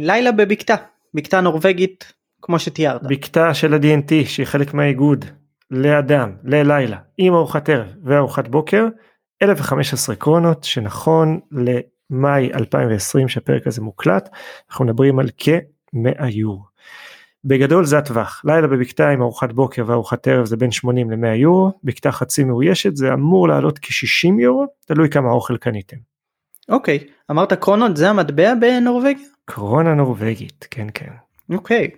לילה 0.00 0.32
בבקתה? 0.32 0.74
בקתה 1.14 1.40
נורבגית 1.40 2.12
כמו 2.42 2.58
שתיארת. 2.58 3.02
בקתה 3.02 3.54
של 3.54 3.74
ה-DNT 3.74 4.26
שהיא 4.26 4.46
חלק 4.46 4.74
מהאיגוד 4.74 5.24
לאדם 5.70 6.32
ללילה 6.44 6.98
עם 7.18 7.34
ארוחת 7.34 7.68
ערב 7.68 7.86
וארוחת 8.04 8.48
בוקר 8.48 8.86
1015 9.42 10.16
קרונות 10.16 10.64
שנכון 10.64 11.40
למאי 11.52 12.50
2020 12.54 13.28
שהפרק 13.28 13.66
הזה 13.66 13.82
מוקלט 13.82 14.28
אנחנו 14.70 14.84
מדברים 14.84 15.18
על 15.18 15.28
כ... 15.36 15.48
100 15.92 16.28
יורו. 16.30 16.62
בגדול 17.44 17.84
זה 17.84 17.98
הטווח, 17.98 18.42
לילה 18.44 18.66
בבקתה 18.66 19.08
עם 19.08 19.22
ארוחת 19.22 19.52
בוקר 19.52 19.84
וארוחת 19.86 20.28
ערב 20.28 20.46
זה 20.46 20.56
בין 20.56 20.70
80 20.70 21.10
ל-100 21.10 21.26
יורו, 21.26 21.72
בקתה 21.84 22.12
חצי 22.12 22.44
מאוישת 22.44 22.96
זה 22.96 23.12
אמור 23.14 23.48
לעלות 23.48 23.78
כ-60 23.78 24.40
יורו, 24.40 24.66
תלוי 24.86 25.10
כמה 25.10 25.30
אוכל 25.30 25.56
קניתם. 25.56 25.96
אוקיי, 26.68 26.98
אמרת 27.30 27.52
קרונות 27.52 27.96
זה 27.96 28.10
המטבע 28.10 28.54
בנורבגיה? 28.54 29.26
קרונה 29.48 29.94
נורבגית, 29.94 30.66
כן 30.70 30.86
כן. 30.94 31.10
אוקיי, 31.52 31.90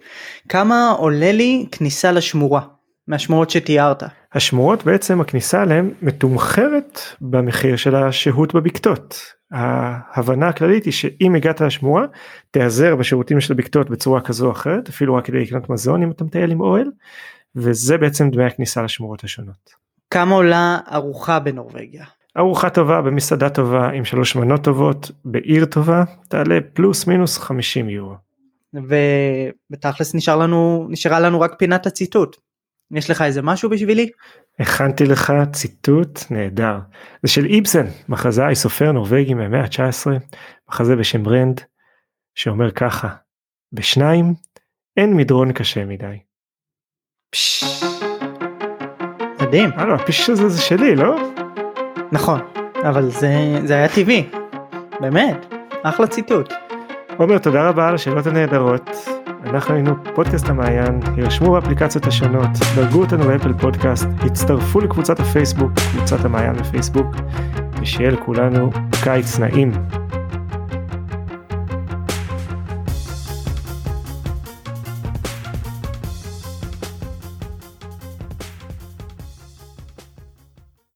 כמה 0.49 0.91
עולה 0.99 1.33
לי 1.33 1.67
כניסה 1.73 2.13
לשמורה, 2.13 2.61
מהשמורות 3.09 3.51
שתיארת? 3.51 4.03
השמורות 4.33 4.85
בעצם 4.85 5.21
הכניסה 5.21 5.63
אליהן 5.63 5.91
מתומחרת 6.03 7.01
במחיר 7.21 7.77
של 7.77 7.95
השהות 7.97 8.55
בבקתות. 8.55 9.21
ההבנה 9.51 10.49
הכללית 10.49 10.85
היא 10.85 10.93
שאם 10.93 11.35
הגעת 11.35 11.61
לשמורה 11.61 12.05
תיעזר 12.51 12.97
בשירותים 12.97 13.41
של 13.41 13.53
הבקתות 13.53 13.91
בצורה 13.91 14.21
כזו 14.21 14.47
או 14.47 14.53
אחרת 14.53 14.89
אפילו 14.89 15.15
רק 15.15 15.25
כדי 15.25 15.41
לקנות 15.41 15.71
מזון 15.71 16.03
אם 16.03 16.11
אתה 16.11 16.25
מטייל 16.25 16.51
עם 16.51 16.61
אוהל 16.61 16.91
וזה 17.57 17.99
בעצם 17.99 18.31
דמי 18.31 18.45
הכניסה 18.45 18.83
לשמורות 18.83 19.25
השונות. 19.25 19.71
כמה 20.11 20.35
עולה 20.35 20.79
ארוחה 20.93 21.39
בנורבגיה? 21.39 22.05
ארוחה 22.39 22.71
טובה 22.71 23.03
במסעדה 23.03 23.51
טובה 23.51 23.91
עם 23.91 24.05
שלוש 24.05 24.37
מנות 24.37 24.65
טובות 24.65 25.11
בעיר 25.25 25.65
טובה 25.65 26.05
תעלה 26.29 26.59
פלוס 26.73 27.07
מינוס 27.07 27.39
50 27.39 27.89
יורו. 27.89 28.15
ובתכלס 28.75 30.15
נשאר 30.15 30.37
לנו 30.37 30.87
נשארה 30.91 31.21
לנו 31.21 31.41
רק 31.41 31.55
פינת 31.59 31.87
הציטוט. 31.87 32.37
יש 32.91 33.11
לך 33.11 33.23
איזה 33.23 33.43
משהו 33.43 33.71
בשבילי? 33.71 34.11
הכנתי 34.59 35.05
לך 35.05 35.33
ציטוט 35.53 36.21
נהדר. 36.31 36.79
זה 37.23 37.33
של 37.33 37.45
איבסן, 37.45 37.87
מחזאי 38.09 38.55
סופר 38.55 38.93
נורבגי 38.93 39.35
מהמאה 39.35 39.61
ה-19, 39.61 40.07
מחזה 40.69 40.97
בשם 40.97 41.23
ברנד, 41.23 41.61
שאומר 42.35 42.71
ככה, 42.71 43.09
בשניים 43.73 44.35
אין 44.97 45.17
מדרון 45.17 45.53
קשה 45.53 45.85
מדי. 45.85 46.19
מדהים. 49.43 49.71
הלו, 49.75 49.95
הפיש 49.95 50.31
הזה 50.31 50.49
זה 50.49 50.63
שלי, 50.63 50.97
לא? 50.97 51.30
נכון, 52.13 52.41
אבל 52.89 53.11
זה, 53.11 53.61
זה 53.65 53.75
היה 53.75 53.89
טבעי. 53.89 54.29
באמת, 55.01 55.55
אחלה 55.83 56.07
ציטוט. 56.07 56.53
עומר, 57.17 57.39
תודה 57.39 57.69
רבה 57.69 57.89
על 57.89 57.95
השאלות 57.95 58.27
הנהדרות. 58.27 58.91
אנחנו 59.47 59.75
היינו 59.75 59.95
פודקאסט 60.15 60.49
המעיין, 60.49 61.01
הירשמו 61.17 61.53
באפליקציות 61.53 62.07
השונות, 62.07 62.49
דרגו 62.77 63.01
אותנו 63.01 63.25
באפל 63.25 63.53
פודקאסט, 63.53 64.09
הצטרפו 64.27 64.81
לקבוצת 64.81 65.21
הפייסבוק, 65.21 65.73
קבוצת 65.93 66.25
המעיין 66.25 66.57
בפייסבוק, 66.57 67.07
ושיהיה 67.81 68.11
לכולנו 68.11 68.71
קיץ 69.03 69.39
נעים. 69.39 69.73